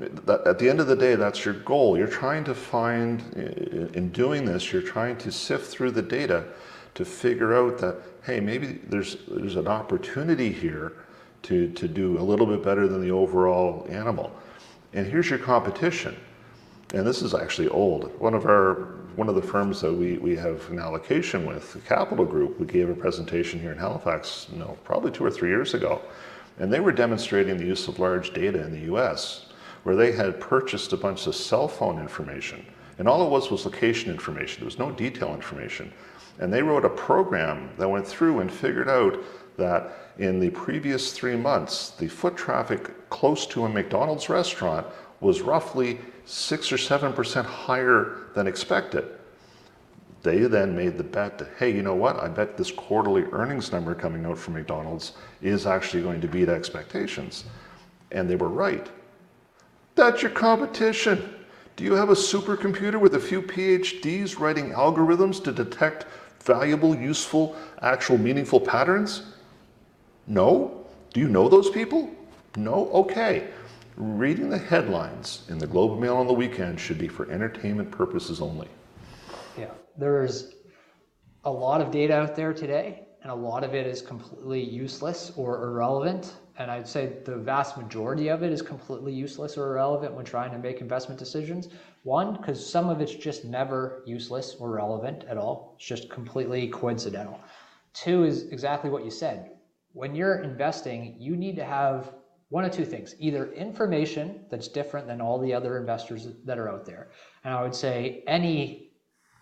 At 0.00 0.58
the 0.58 0.68
end 0.68 0.80
of 0.80 0.88
the 0.88 0.96
day, 0.96 1.14
that's 1.14 1.44
your 1.44 1.54
goal. 1.54 1.96
You're 1.96 2.08
trying 2.08 2.42
to 2.44 2.54
find, 2.54 3.22
in 3.94 4.10
doing 4.10 4.44
this, 4.44 4.72
you're 4.72 4.82
trying 4.82 5.16
to 5.18 5.30
sift 5.30 5.70
through 5.70 5.92
the 5.92 6.02
data 6.02 6.44
to 6.94 7.04
figure 7.04 7.54
out 7.54 7.78
that, 7.78 7.96
hey, 8.24 8.40
maybe 8.40 8.80
there's, 8.88 9.18
there's 9.28 9.56
an 9.56 9.68
opportunity 9.68 10.50
here 10.50 10.92
to, 11.42 11.70
to 11.72 11.86
do 11.86 12.18
a 12.18 12.22
little 12.22 12.46
bit 12.46 12.62
better 12.64 12.88
than 12.88 13.02
the 13.02 13.10
overall 13.10 13.86
animal. 13.88 14.32
And 14.94 15.06
here's 15.06 15.30
your 15.30 15.38
competition. 15.38 16.16
And 16.92 17.06
this 17.06 17.22
is 17.22 17.34
actually 17.34 17.68
old. 17.68 18.18
One 18.20 18.34
of 18.34 18.46
our 18.46 18.94
one 19.16 19.28
of 19.28 19.34
the 19.34 19.42
firms 19.42 19.80
that 19.80 19.92
we, 19.92 20.18
we 20.18 20.36
have 20.36 20.68
an 20.70 20.78
allocation 20.78 21.46
with, 21.46 21.72
the 21.72 21.80
Capital 21.80 22.24
Group, 22.24 22.58
we 22.58 22.66
gave 22.66 22.88
a 22.88 22.94
presentation 22.94 23.60
here 23.60 23.72
in 23.72 23.78
Halifax, 23.78 24.48
you 24.52 24.58
know, 24.58 24.76
probably 24.84 25.10
two 25.10 25.24
or 25.24 25.30
three 25.30 25.48
years 25.48 25.74
ago. 25.74 26.00
And 26.58 26.72
they 26.72 26.80
were 26.80 26.92
demonstrating 26.92 27.56
the 27.56 27.64
use 27.64 27.88
of 27.88 27.98
large 27.98 28.32
data 28.32 28.64
in 28.64 28.72
the 28.72 28.92
US, 28.94 29.46
where 29.82 29.96
they 29.96 30.12
had 30.12 30.40
purchased 30.40 30.92
a 30.92 30.96
bunch 30.96 31.26
of 31.26 31.34
cell 31.34 31.68
phone 31.68 31.98
information. 31.98 32.64
And 32.98 33.08
all 33.08 33.26
it 33.26 33.30
was 33.30 33.50
was 33.50 33.64
location 33.64 34.10
information. 34.10 34.60
There 34.60 34.66
was 34.66 34.78
no 34.78 34.90
detail 34.92 35.34
information. 35.34 35.92
And 36.38 36.52
they 36.52 36.62
wrote 36.62 36.84
a 36.84 36.90
program 36.90 37.70
that 37.78 37.88
went 37.88 38.06
through 38.06 38.40
and 38.40 38.52
figured 38.52 38.88
out 38.88 39.18
that 39.56 40.12
in 40.18 40.40
the 40.40 40.50
previous 40.50 41.12
three 41.12 41.36
months, 41.36 41.90
the 41.90 42.08
foot 42.08 42.36
traffic 42.36 43.08
close 43.10 43.46
to 43.46 43.64
a 43.64 43.68
McDonald's 43.68 44.28
restaurant 44.28 44.86
was 45.20 45.40
roughly 45.40 45.98
six 46.24 46.72
or 46.72 46.78
seven 46.78 47.12
percent 47.12 47.46
higher 47.46 48.18
than 48.34 48.46
expected. 48.46 49.04
They 50.22 50.40
then 50.40 50.74
made 50.74 50.96
the 50.96 51.04
bet 51.04 51.36
that, 51.38 51.50
hey, 51.58 51.70
you 51.70 51.82
know 51.82 51.94
what? 51.94 52.18
I 52.18 52.28
bet 52.28 52.56
this 52.56 52.70
quarterly 52.70 53.24
earnings 53.32 53.72
number 53.72 53.94
coming 53.94 54.24
out 54.24 54.38
from 54.38 54.54
McDonald's 54.54 55.12
is 55.42 55.66
actually 55.66 56.02
going 56.02 56.22
to 56.22 56.28
beat 56.28 56.48
expectations. 56.48 57.44
And 58.10 58.28
they 58.28 58.36
were 58.36 58.48
right. 58.48 58.88
That's 59.96 60.22
your 60.22 60.30
competition. 60.30 61.34
Do 61.76 61.84
you 61.84 61.92
have 61.92 62.08
a 62.08 62.14
supercomputer 62.14 62.98
with 62.98 63.16
a 63.16 63.20
few 63.20 63.42
PhDs 63.42 64.38
writing 64.38 64.70
algorithms 64.70 65.42
to 65.44 65.52
detect 65.52 66.06
valuable, 66.42 66.94
useful, 66.94 67.54
actual, 67.82 68.16
meaningful 68.16 68.60
patterns? 68.60 69.34
No? 70.26 70.86
Do 71.12 71.20
you 71.20 71.28
know 71.28 71.48
those 71.48 71.68
people? 71.68 72.10
No? 72.56 72.88
Okay. 72.92 73.48
Reading 73.96 74.50
the 74.50 74.58
headlines 74.58 75.42
in 75.48 75.58
the 75.58 75.68
Globe 75.68 75.92
and 75.92 76.00
Mail 76.00 76.16
on 76.16 76.26
the 76.26 76.32
weekend 76.32 76.80
should 76.80 76.98
be 76.98 77.06
for 77.06 77.30
entertainment 77.30 77.92
purposes 77.92 78.40
only. 78.40 78.66
Yeah, 79.56 79.70
there's 79.96 80.52
a 81.44 81.50
lot 81.50 81.80
of 81.80 81.92
data 81.92 82.12
out 82.12 82.34
there 82.34 82.52
today, 82.52 83.06
and 83.22 83.30
a 83.30 83.34
lot 83.34 83.62
of 83.62 83.72
it 83.72 83.86
is 83.86 84.02
completely 84.02 84.60
useless 84.60 85.30
or 85.36 85.62
irrelevant. 85.62 86.34
And 86.58 86.72
I'd 86.72 86.88
say 86.88 87.18
the 87.24 87.36
vast 87.36 87.76
majority 87.76 88.28
of 88.28 88.42
it 88.42 88.50
is 88.50 88.62
completely 88.62 89.12
useless 89.12 89.56
or 89.56 89.68
irrelevant 89.68 90.12
when 90.12 90.24
trying 90.24 90.50
to 90.50 90.58
make 90.58 90.80
investment 90.80 91.16
decisions. 91.16 91.68
One, 92.02 92.34
because 92.34 92.68
some 92.68 92.88
of 92.88 93.00
it's 93.00 93.14
just 93.14 93.44
never 93.44 94.02
useless 94.06 94.56
or 94.58 94.70
relevant 94.70 95.22
at 95.28 95.38
all, 95.38 95.74
it's 95.76 95.86
just 95.86 96.10
completely 96.10 96.66
coincidental. 96.66 97.40
Two 97.92 98.24
is 98.24 98.48
exactly 98.48 98.90
what 98.90 99.04
you 99.04 99.10
said. 99.12 99.52
When 99.92 100.16
you're 100.16 100.42
investing, 100.42 101.14
you 101.20 101.36
need 101.36 101.54
to 101.56 101.64
have 101.64 102.12
one 102.54 102.64
of 102.64 102.70
two 102.70 102.84
things 102.84 103.16
either 103.18 103.50
information 103.54 104.44
that's 104.48 104.68
different 104.68 105.08
than 105.08 105.20
all 105.20 105.40
the 105.40 105.52
other 105.52 105.76
investors 105.76 106.28
that 106.44 106.56
are 106.56 106.70
out 106.70 106.86
there. 106.86 107.08
And 107.42 107.52
I 107.52 107.60
would 107.60 107.74
say 107.74 108.22
any 108.28 108.92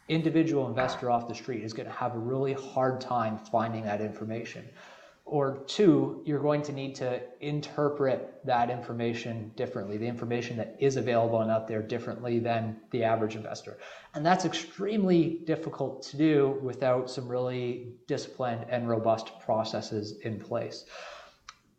individual 0.09 0.66
investor 0.66 1.11
off 1.11 1.29
the 1.29 1.35
street 1.35 1.62
is 1.62 1.75
going 1.75 1.87
to 1.87 1.92
have 1.92 2.14
a 2.14 2.18
really 2.18 2.55
hard 2.55 3.03
time 3.03 3.37
finding 3.37 3.85
that 3.85 4.01
information. 4.01 4.66
Or 5.27 5.62
two, 5.66 6.22
you're 6.25 6.40
going 6.40 6.62
to 6.62 6.72
need 6.72 6.94
to 6.96 7.20
interpret 7.42 8.40
that 8.46 8.70
information 8.70 9.53
differently, 9.57 9.98
the 9.98 10.09
information 10.09 10.57
that 10.57 10.75
is 10.79 10.96
available 10.96 11.42
and 11.42 11.51
out 11.51 11.68
there 11.68 11.83
differently 11.83 12.38
than 12.38 12.79
the 12.92 13.05
average 13.05 13.37
investor. 13.37 13.77
And 14.14 14.25
that's 14.25 14.46
extremely 14.46 15.42
difficult 15.44 16.03
to 16.05 16.16
do 16.16 16.59
without 16.62 17.11
some 17.11 17.29
really 17.29 17.92
disciplined 18.07 18.64
and 18.70 18.88
robust 18.88 19.38
processes 19.38 20.18
in 20.22 20.40
place 20.40 20.87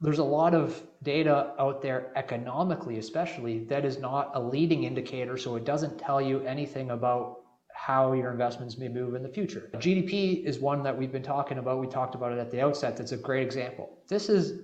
there's 0.04 0.20
a 0.20 0.24
lot 0.24 0.54
of 0.54 0.82
data 1.02 1.54
out 1.60 1.82
there 1.82 2.12
economically 2.16 2.98
especially 3.00 3.64
that 3.66 3.86
is 3.86 3.98
not 4.00 4.32
a 4.36 4.40
leading 4.40 4.84
indicator 4.84 5.38
so 5.38 5.56
it 5.56 5.66
doesn't 5.66 5.98
tell 5.98 6.22
you 6.22 6.42
anything 6.42 6.92
about 6.92 7.40
how 7.74 8.14
your 8.14 8.32
investments 8.32 8.78
may 8.78 8.88
move 8.88 9.16
in 9.16 9.24
the 9.24 9.30
future 9.30 9.70
gdp 9.76 10.44
is 10.46 10.60
one 10.60 10.84
that 10.84 10.96
we've 10.96 11.12
been 11.12 11.24
talking 11.24 11.58
about 11.58 11.80
we 11.80 11.88
talked 11.88 12.16
about 12.16 12.32
it 12.32 12.38
at 12.38 12.52
the 12.52 12.62
outset 12.62 12.96
that's 12.96 13.14
a 13.14 13.18
great 13.18 13.44
example 13.44 13.98
this 14.08 14.30
is 14.30 14.62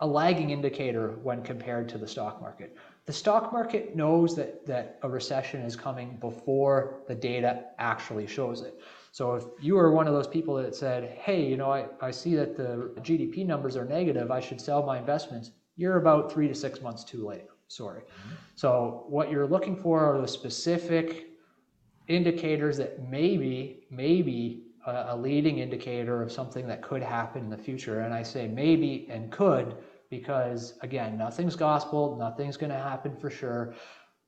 a 0.00 0.06
lagging 0.06 0.50
indicator 0.50 1.18
when 1.22 1.42
compared 1.42 1.88
to 1.88 1.98
the 1.98 2.06
stock 2.06 2.40
market. 2.40 2.76
The 3.06 3.12
stock 3.12 3.52
market 3.52 3.94
knows 3.94 4.34
that, 4.36 4.66
that 4.66 4.98
a 5.02 5.08
recession 5.08 5.62
is 5.62 5.76
coming 5.76 6.16
before 6.20 7.02
the 7.06 7.14
data 7.14 7.66
actually 7.78 8.26
shows 8.26 8.62
it. 8.62 8.80
So 9.14 9.34
if 9.36 9.44
you 9.60 9.78
are 9.78 9.92
one 9.92 10.08
of 10.08 10.12
those 10.12 10.26
people 10.26 10.56
that 10.56 10.74
said, 10.74 11.16
hey, 11.20 11.46
you 11.46 11.56
know, 11.56 11.70
I, 11.70 11.86
I 12.00 12.10
see 12.10 12.34
that 12.34 12.56
the 12.56 12.90
GDP 12.98 13.46
numbers 13.46 13.76
are 13.76 13.84
negative, 13.84 14.32
I 14.32 14.40
should 14.40 14.60
sell 14.60 14.84
my 14.84 14.98
investments, 14.98 15.52
you're 15.76 15.98
about 15.98 16.32
three 16.32 16.48
to 16.48 16.54
six 16.54 16.82
months 16.82 17.04
too 17.04 17.24
late. 17.24 17.44
Sorry. 17.68 18.00
Mm-hmm. 18.00 18.34
So 18.56 19.04
what 19.08 19.30
you're 19.30 19.46
looking 19.46 19.76
for 19.76 20.00
are 20.00 20.20
the 20.20 20.26
specific 20.26 21.28
indicators 22.08 22.76
that 22.78 23.08
maybe, 23.08 23.86
maybe 23.88 24.64
a, 24.84 25.04
a 25.10 25.16
leading 25.16 25.60
indicator 25.60 26.20
of 26.20 26.32
something 26.32 26.66
that 26.66 26.82
could 26.82 27.00
happen 27.00 27.44
in 27.44 27.50
the 27.50 27.56
future. 27.56 28.00
And 28.00 28.12
I 28.12 28.24
say 28.24 28.48
maybe 28.48 29.06
and 29.08 29.30
could 29.30 29.76
because 30.10 30.74
again, 30.80 31.16
nothing's 31.16 31.54
gospel, 31.54 32.16
nothing's 32.16 32.56
going 32.56 32.72
to 32.72 32.78
happen 32.78 33.16
for 33.16 33.30
sure. 33.30 33.74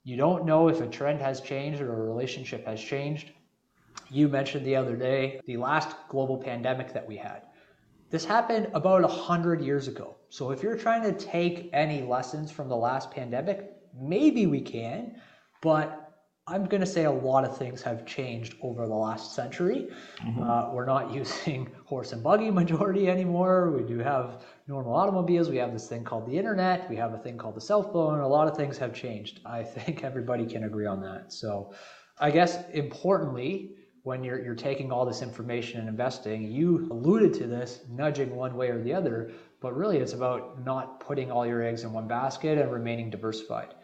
You 0.05 0.17
don't 0.17 0.45
know 0.45 0.69
if 0.69 0.81
a 0.81 0.87
trend 0.87 1.21
has 1.23 1.41
changed 1.41 1.81
or 1.81 1.93
a 1.93 2.07
relationship 2.07 2.65
has 2.69 2.81
changed 2.81 3.33
you 4.11 4.29
mentioned 4.29 4.65
the 4.65 4.77
other 4.77 4.97
day 4.97 5.41
the 5.47 5.57
last 5.57 5.97
global 6.09 6.39
pandemic 6.39 6.93
that 6.93 7.07
we 7.07 7.17
had. 7.17 7.43
This 8.11 8.25
happened 8.25 8.69
about 8.73 9.03
100 9.03 9.61
years 9.61 9.89
ago. 9.89 10.17
So 10.29 10.51
if 10.51 10.63
you're 10.63 10.77
trying 10.77 11.03
to 11.03 11.13
take 11.13 11.71
any 11.73 12.03
lessons 12.03 12.51
from 12.51 12.69
the 12.69 12.77
last 12.77 13.11
pandemic, 13.11 13.73
maybe 13.99 14.47
we 14.47 14.61
can, 14.61 15.17
but 15.61 16.07
I'm 16.49 16.67
going 16.67 16.81
to 16.81 16.87
say 16.87 17.05
a 17.05 17.11
lot 17.11 17.45
of 17.45 17.59
things 17.59 17.83
have 17.83 18.07
changed 18.07 18.55
over 18.63 18.87
the 18.87 18.95
last 18.95 19.35
century. 19.35 19.89
Mm-hmm. 20.25 20.43
Uh, 20.43 20.73
we're 20.73 20.87
not 20.87 21.13
using 21.21 21.69
horse 21.85 22.13
and 22.13 22.23
buggy 22.23 22.53
majority 22.53 23.09
anymore. 23.09 23.73
We 23.73 23.83
do 23.83 23.99
have 23.99 24.45
normal 24.69 24.95
automobiles. 24.95 25.51
We 25.51 25.57
have 25.57 25.73
this 25.73 25.89
thing 25.89 26.05
called 26.05 26.27
the 26.27 26.39
internet. 26.39 26.89
We 26.89 26.95
have 26.97 27.13
a 27.15 27.19
thing 27.19 27.37
called 27.37 27.57
the 27.57 27.61
cell 27.61 27.83
phone. 27.83 28.21
A 28.21 28.29
lot 28.29 28.47
of 28.47 28.57
things 28.57 28.79
have 28.79 28.95
changed. 28.95 29.41
I 29.45 29.63
think 29.75 30.05
everybody 30.05 30.47
can 30.47 30.65
agree 30.65 30.87
on 30.87 31.01
that. 31.03 31.33
So, 31.33 31.75
I 32.19 32.31
guess 32.31 32.71
importantly, 32.71 33.73
when 34.07 34.23
you're, 34.23 34.41
you're 34.41 34.55
taking 34.55 34.93
all 34.93 35.05
this 35.05 35.21
information 35.21 35.81
and 35.81 35.89
investing, 35.89 36.49
you 36.49 36.87
alluded 36.93 37.35
to 37.35 37.49
this 37.49 37.81
nudging 37.91 38.37
one 38.37 38.55
way 38.55 38.69
or 38.69 38.81
the 38.81 38.95
other, 38.95 39.33
but 39.61 39.77
really 39.77 39.99
it's 39.99 40.13
about 40.13 40.65
not 40.65 41.01
putting 41.01 41.33
all 41.33 41.45
your 41.45 41.61
eggs 41.61 41.83
in 41.83 41.93
one 41.93 42.07
basket 42.07 42.57
and 42.57 42.71
remaining 42.71 43.11
diversified. 43.11 43.75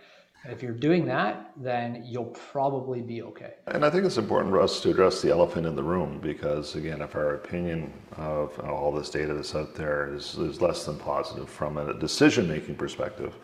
If 0.45 0.63
you're 0.63 0.75
doing 0.75 1.05
that, 1.07 1.51
then 1.57 2.05
you'll 2.07 2.37
probably 2.53 3.03
be 3.03 3.23
okay. 3.23 3.55
And 3.67 3.85
I 3.85 3.91
think 3.91 4.05
it's 4.05 4.17
important 4.17 4.53
for 4.53 4.61
us 4.61 4.81
to 4.83 4.91
address 4.91 5.21
the 5.23 5.31
elephant 5.31 5.67
in 5.67 5.75
the 5.75 5.83
room 5.83 6.21
because, 6.23 6.77
again, 6.77 7.03
if 7.03 7.17
our 7.17 7.35
opinion 7.35 7.93
of 8.17 8.57
all 8.61 8.93
this 8.93 9.11
data 9.11 9.35
that's 9.35 9.57
out 9.57 9.75
there 9.75 10.15
is, 10.15 10.37
is 10.37 10.61
less 10.61 10.87
than 10.87 10.99
positive 10.99 11.51
from 11.51 11.79
a 11.79 11.95
decision 11.95 12.47
making 12.47 12.77
perspective, 12.77 13.35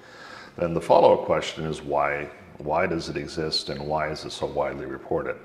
then 0.57 0.75
the 0.75 0.81
follow 0.81 1.19
up 1.19 1.27
question 1.27 1.64
is 1.64 1.83
why? 1.83 2.31
Why 2.59 2.87
does 2.87 3.09
it 3.09 3.17
exist 3.17 3.69
and 3.69 3.85
why 3.85 4.11
is 4.11 4.25
it 4.25 4.31
so 4.31 4.47
widely 4.47 4.87
reported? 4.87 5.37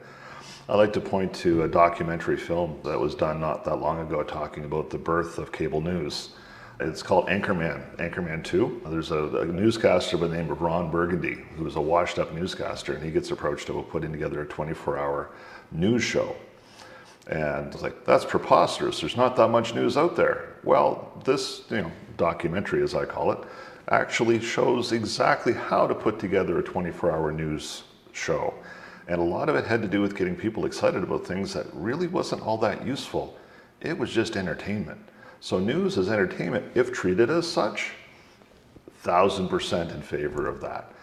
I 0.70 0.78
like 0.78 0.94
to 0.94 1.02
point 1.02 1.34
to 1.36 1.64
a 1.64 1.68
documentary 1.68 2.38
film 2.38 2.80
that 2.86 2.98
was 2.98 3.16
done 3.16 3.42
not 3.42 3.66
that 3.66 3.76
long 3.76 4.00
ago 4.00 4.24
talking 4.24 4.64
about 4.64 4.90
the 4.90 4.98
birth 4.98 5.38
of 5.38 5.52
cable 5.52 5.82
news. 5.82 6.30
It's 6.80 7.04
called 7.04 7.28
Anchorman, 7.28 7.98
Anchorman 7.98 8.46
2. 8.46 8.84
There's 8.86 9.12
a, 9.12 9.26
a, 9.40 9.46
newscaster 9.46 10.18
by 10.18 10.28
the 10.28 10.38
name 10.38 10.50
of 10.50 10.62
Ron 10.62 10.90
Burgundy, 10.90 11.44
who's 11.58 11.76
a 11.76 11.82
washed 11.82 12.18
up 12.18 12.34
newscaster, 12.34 12.94
and 12.94 13.04
he 13.04 13.12
gets 13.12 13.30
approached 13.32 13.68
about 13.68 13.90
putting 13.90 14.14
together 14.14 14.42
a 14.42 14.46
24 14.46 14.98
hour 14.98 15.30
news 15.74 16.02
show. 16.02 16.34
And 17.28 17.74
it's 17.74 17.84
like, 17.84 18.06
that's 18.06 18.24
preposterous. 18.24 19.02
There's 19.02 19.18
not 19.18 19.36
that 19.36 19.50
much 19.50 19.76
news 19.76 19.98
out 19.98 20.16
there. 20.16 20.56
Well, 20.64 21.12
this 21.26 21.64
you 21.72 21.82
know, 21.82 21.92
documentary, 22.16 22.84
as 22.84 22.96
I 22.96 23.04
call 23.04 23.34
it, 23.34 23.40
actually 23.90 24.40
shows 24.40 24.94
exactly 24.94 25.52
how 25.52 25.88
to 25.88 25.94
put 25.94 26.20
together 26.20 26.58
a 26.60 26.64
24 26.64 27.12
hour 27.12 27.32
news 27.34 27.84
show. 28.14 28.54
And 29.08 29.20
a 29.20 29.24
lot 29.24 29.50
of 29.50 29.56
it 29.56 29.66
had 29.66 29.82
to 29.82 29.88
do 29.88 30.02
with 30.02 30.16
getting 30.16 30.36
people 30.36 30.66
excited 30.66 31.04
about 31.04 31.26
things 31.26 31.54
that 31.54 31.66
really 31.74 32.08
wasn't 32.08 32.42
all 32.42 32.58
that 32.60 32.86
useful. 32.86 33.38
It 33.82 33.98
was 33.98 34.12
just 34.12 34.38
entertainment. 34.38 35.00
So, 35.42 35.60
news 35.60 35.98
is 35.98 36.10
entertainment, 36.10 36.72
if 36.74 36.94
treated 36.94 37.30
as 37.30 37.46
such, 37.46 37.92
thousand 39.02 39.50
percent 39.50 39.92
in 39.92 40.02
favor 40.02 40.48
of 40.48 40.62
that. 40.62 40.94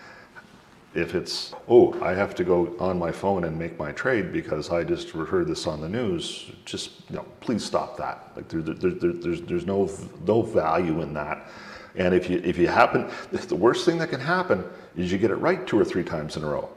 If 0.94 1.14
it's, 1.14 1.54
oh, 1.68 2.02
I 2.02 2.14
have 2.14 2.34
to 2.36 2.44
go 2.44 2.74
on 2.80 2.98
my 2.98 3.12
phone 3.12 3.44
and 3.44 3.56
make 3.56 3.78
my 3.78 3.92
trade 3.92 4.32
because 4.32 4.70
I 4.70 4.82
just 4.82 5.10
heard 5.10 5.46
this 5.46 5.66
on 5.66 5.80
the 5.82 5.88
news, 5.88 6.50
just, 6.64 7.08
know, 7.10 7.26
please 7.40 7.62
stop 7.62 7.98
that. 7.98 8.32
Like, 8.34 8.48
there, 8.48 8.62
there, 8.62 8.90
there, 8.92 9.12
there's, 9.12 9.42
there's 9.42 9.66
no, 9.66 9.90
no 10.26 10.40
value 10.40 11.02
in 11.02 11.12
that. 11.14 11.46
And 11.94 12.14
if 12.14 12.30
you, 12.30 12.40
if 12.42 12.56
you 12.56 12.66
happen, 12.66 13.10
the 13.30 13.54
worst 13.54 13.84
thing 13.84 13.98
that 13.98 14.08
can 14.08 14.20
happen 14.20 14.64
is 14.96 15.12
you 15.12 15.18
get 15.18 15.30
it 15.30 15.36
right 15.36 15.66
two 15.66 15.78
or 15.78 15.84
three 15.84 16.02
times 16.02 16.38
in 16.38 16.44
a 16.44 16.48
row 16.48 16.68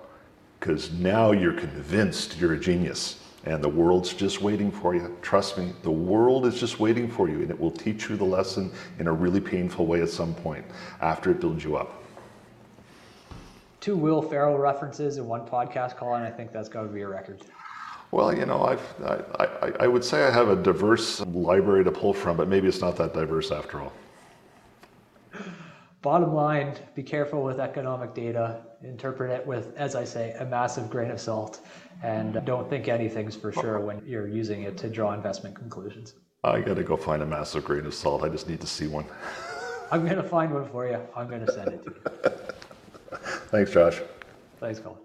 because 0.64 0.94
now 0.94 1.34
you're 1.34 1.52
convinced 1.52 2.38
you're 2.38 2.54
a 2.54 2.58
genius 2.58 3.20
and 3.44 3.62
the 3.62 3.68
world's 3.68 4.14
just 4.14 4.42
waiting 4.42 4.72
for 4.72 4.96
you. 4.96 5.14
Trust 5.22 5.58
me, 5.58 5.74
the 5.82 5.92
world 5.92 6.46
is 6.46 6.58
just 6.58 6.80
waiting 6.80 7.12
for 7.12 7.28
you 7.28 7.42
and 7.42 7.52
it 7.52 7.60
will 7.60 7.70
teach 7.70 8.10
you 8.10 8.16
the 8.16 8.24
lesson 8.24 8.72
in 8.98 9.08
a 9.08 9.12
really 9.12 9.42
painful 9.42 9.86
way 9.86 10.02
at 10.02 10.08
some 10.08 10.34
point 10.34 10.64
after 11.02 11.32
it 11.32 11.42
builds 11.42 11.66
you 11.66 11.76
up. 11.76 12.02
Two 13.82 13.98
Will 13.98 14.22
Ferrell 14.22 14.58
references 14.58 15.18
in 15.18 15.28
one 15.28 15.42
podcast 15.42 15.98
call, 15.98 16.16
and 16.16 16.24
I 16.24 16.32
think 16.32 16.54
that's 16.54 16.70
got 16.70 16.84
to 16.84 16.88
be 16.88 17.02
a 17.02 17.10
record. 17.10 17.42
Well, 18.12 18.34
you 18.34 18.46
know, 18.46 18.64
I've, 18.64 18.96
I, 19.04 19.46
I, 19.66 19.72
I 19.82 19.88
would 19.88 20.06
say 20.06 20.24
I 20.24 20.32
have 20.32 20.48
a 20.48 20.56
diverse 20.56 21.20
library 21.20 21.84
to 21.84 21.92
pull 21.92 22.14
from, 22.14 22.38
but 22.38 22.48
maybe 22.48 22.70
it's 22.70 22.80
not 22.80 22.96
that 22.96 23.14
diverse 23.14 23.52
after 23.52 23.82
all. 23.82 23.92
Bottom 26.04 26.34
line, 26.34 26.74
be 26.96 27.02
careful 27.02 27.44
with 27.44 27.62
economic 27.62 28.14
data. 28.14 28.60
Interpret 28.84 29.32
it 29.32 29.48
with, 29.48 29.74
as 29.78 29.96
I 29.96 30.04
say, 30.04 30.34
a 30.34 30.44
massive 30.44 30.90
grain 30.90 31.10
of 31.10 31.20
salt. 31.20 31.62
And 32.04 32.44
don't 32.44 32.70
think 32.70 32.90
anything's 32.90 33.38
for 33.38 33.54
sure 33.54 33.80
when 33.80 34.06
you're 34.06 34.28
using 34.28 34.64
it 34.64 34.78
to 34.80 34.90
draw 34.90 35.14
investment 35.14 35.56
conclusions. 35.56 36.16
I 36.44 36.60
got 36.60 36.74
to 36.74 36.84
go 36.84 36.98
find 36.98 37.22
a 37.22 37.26
massive 37.26 37.64
grain 37.64 37.86
of 37.86 37.94
salt. 37.94 38.22
I 38.22 38.28
just 38.28 38.50
need 38.50 38.60
to 38.60 38.68
see 38.68 38.86
one. 38.86 39.06
I'm 39.92 40.04
going 40.04 40.18
to 40.18 40.24
find 40.24 40.54
one 40.54 40.68
for 40.68 40.86
you. 40.86 41.00
I'm 41.16 41.30
going 41.30 41.46
to 41.46 41.54
send 41.54 41.70
it 41.70 41.84
to 41.86 41.92
you. 41.92 43.18
Thanks, 43.48 43.72
Josh. 43.72 44.02
Thanks, 44.60 44.82
Colin. 44.82 45.00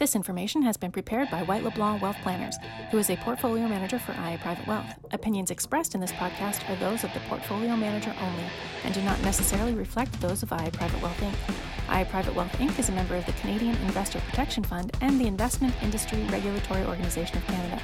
This 0.00 0.16
information 0.16 0.62
has 0.62 0.78
been 0.78 0.92
prepared 0.92 1.30
by 1.30 1.42
White 1.42 1.62
LeBlanc 1.62 2.00
Wealth 2.00 2.16
Planners, 2.22 2.56
who 2.90 2.96
is 2.96 3.10
a 3.10 3.18
portfolio 3.18 3.68
manager 3.68 3.98
for 3.98 4.12
IA 4.12 4.38
Private 4.38 4.66
Wealth. 4.66 4.86
Opinions 5.12 5.50
expressed 5.50 5.94
in 5.94 6.00
this 6.00 6.12
podcast 6.12 6.66
are 6.70 6.76
those 6.76 7.04
of 7.04 7.12
the 7.12 7.20
portfolio 7.28 7.76
manager 7.76 8.14
only 8.18 8.44
and 8.82 8.94
do 8.94 9.02
not 9.02 9.20
necessarily 9.20 9.74
reflect 9.74 10.18
those 10.22 10.42
of 10.42 10.52
IA 10.52 10.70
Private 10.70 11.02
Wealth 11.02 11.20
Inc. 11.20 11.94
IA 11.94 12.06
Private 12.06 12.34
Wealth 12.34 12.52
Inc. 12.52 12.78
is 12.78 12.88
a 12.88 12.92
member 12.92 13.14
of 13.14 13.26
the 13.26 13.32
Canadian 13.32 13.76
Investor 13.82 14.20
Protection 14.20 14.64
Fund 14.64 14.90
and 15.02 15.20
the 15.20 15.26
Investment 15.26 15.74
Industry 15.82 16.24
Regulatory 16.30 16.86
Organization 16.86 17.36
of 17.36 17.44
Canada. 17.44 17.78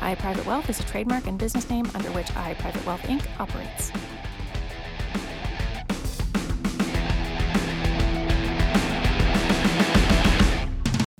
IA 0.00 0.14
Private 0.14 0.46
Wealth 0.46 0.70
is 0.70 0.78
a 0.78 0.84
trademark 0.84 1.26
and 1.26 1.36
business 1.36 1.68
name 1.68 1.90
under 1.96 2.12
which 2.12 2.30
IA 2.36 2.54
Private 2.60 2.86
Wealth 2.86 3.02
Inc. 3.02 3.26
operates. 3.40 3.90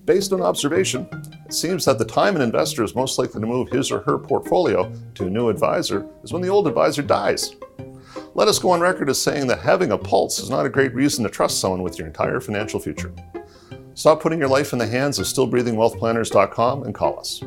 Based 0.06 0.32
on 0.32 0.40
observation, 0.40 1.08
it 1.44 1.52
seems 1.52 1.84
that 1.84 1.98
the 1.98 2.04
time 2.04 2.36
an 2.36 2.42
investor 2.42 2.84
is 2.84 2.94
most 2.94 3.18
likely 3.18 3.40
to 3.40 3.46
move 3.46 3.68
his 3.68 3.90
or 3.90 4.02
her 4.02 4.18
portfolio 4.18 4.92
to 5.16 5.26
a 5.26 5.30
new 5.30 5.48
advisor 5.48 6.06
is 6.22 6.32
when 6.32 6.42
the 6.42 6.48
old 6.48 6.68
advisor 6.68 7.02
dies. 7.02 7.56
Let 8.34 8.46
us 8.46 8.60
go 8.60 8.70
on 8.70 8.80
record 8.80 9.10
as 9.10 9.20
saying 9.20 9.48
that 9.48 9.58
having 9.58 9.90
a 9.90 9.98
pulse 9.98 10.38
is 10.38 10.48
not 10.48 10.64
a 10.64 10.70
great 10.70 10.94
reason 10.94 11.24
to 11.24 11.30
trust 11.30 11.58
someone 11.58 11.82
with 11.82 11.98
your 11.98 12.06
entire 12.06 12.38
financial 12.38 12.78
future. 12.78 13.12
Stop 13.94 14.20
putting 14.20 14.38
your 14.38 14.48
life 14.48 14.72
in 14.72 14.78
the 14.78 14.86
hands 14.86 15.18
of 15.18 15.26
stillbreathingwealthplanners.com 15.26 16.84
and 16.84 16.94
call 16.94 17.18
us. 17.18 17.42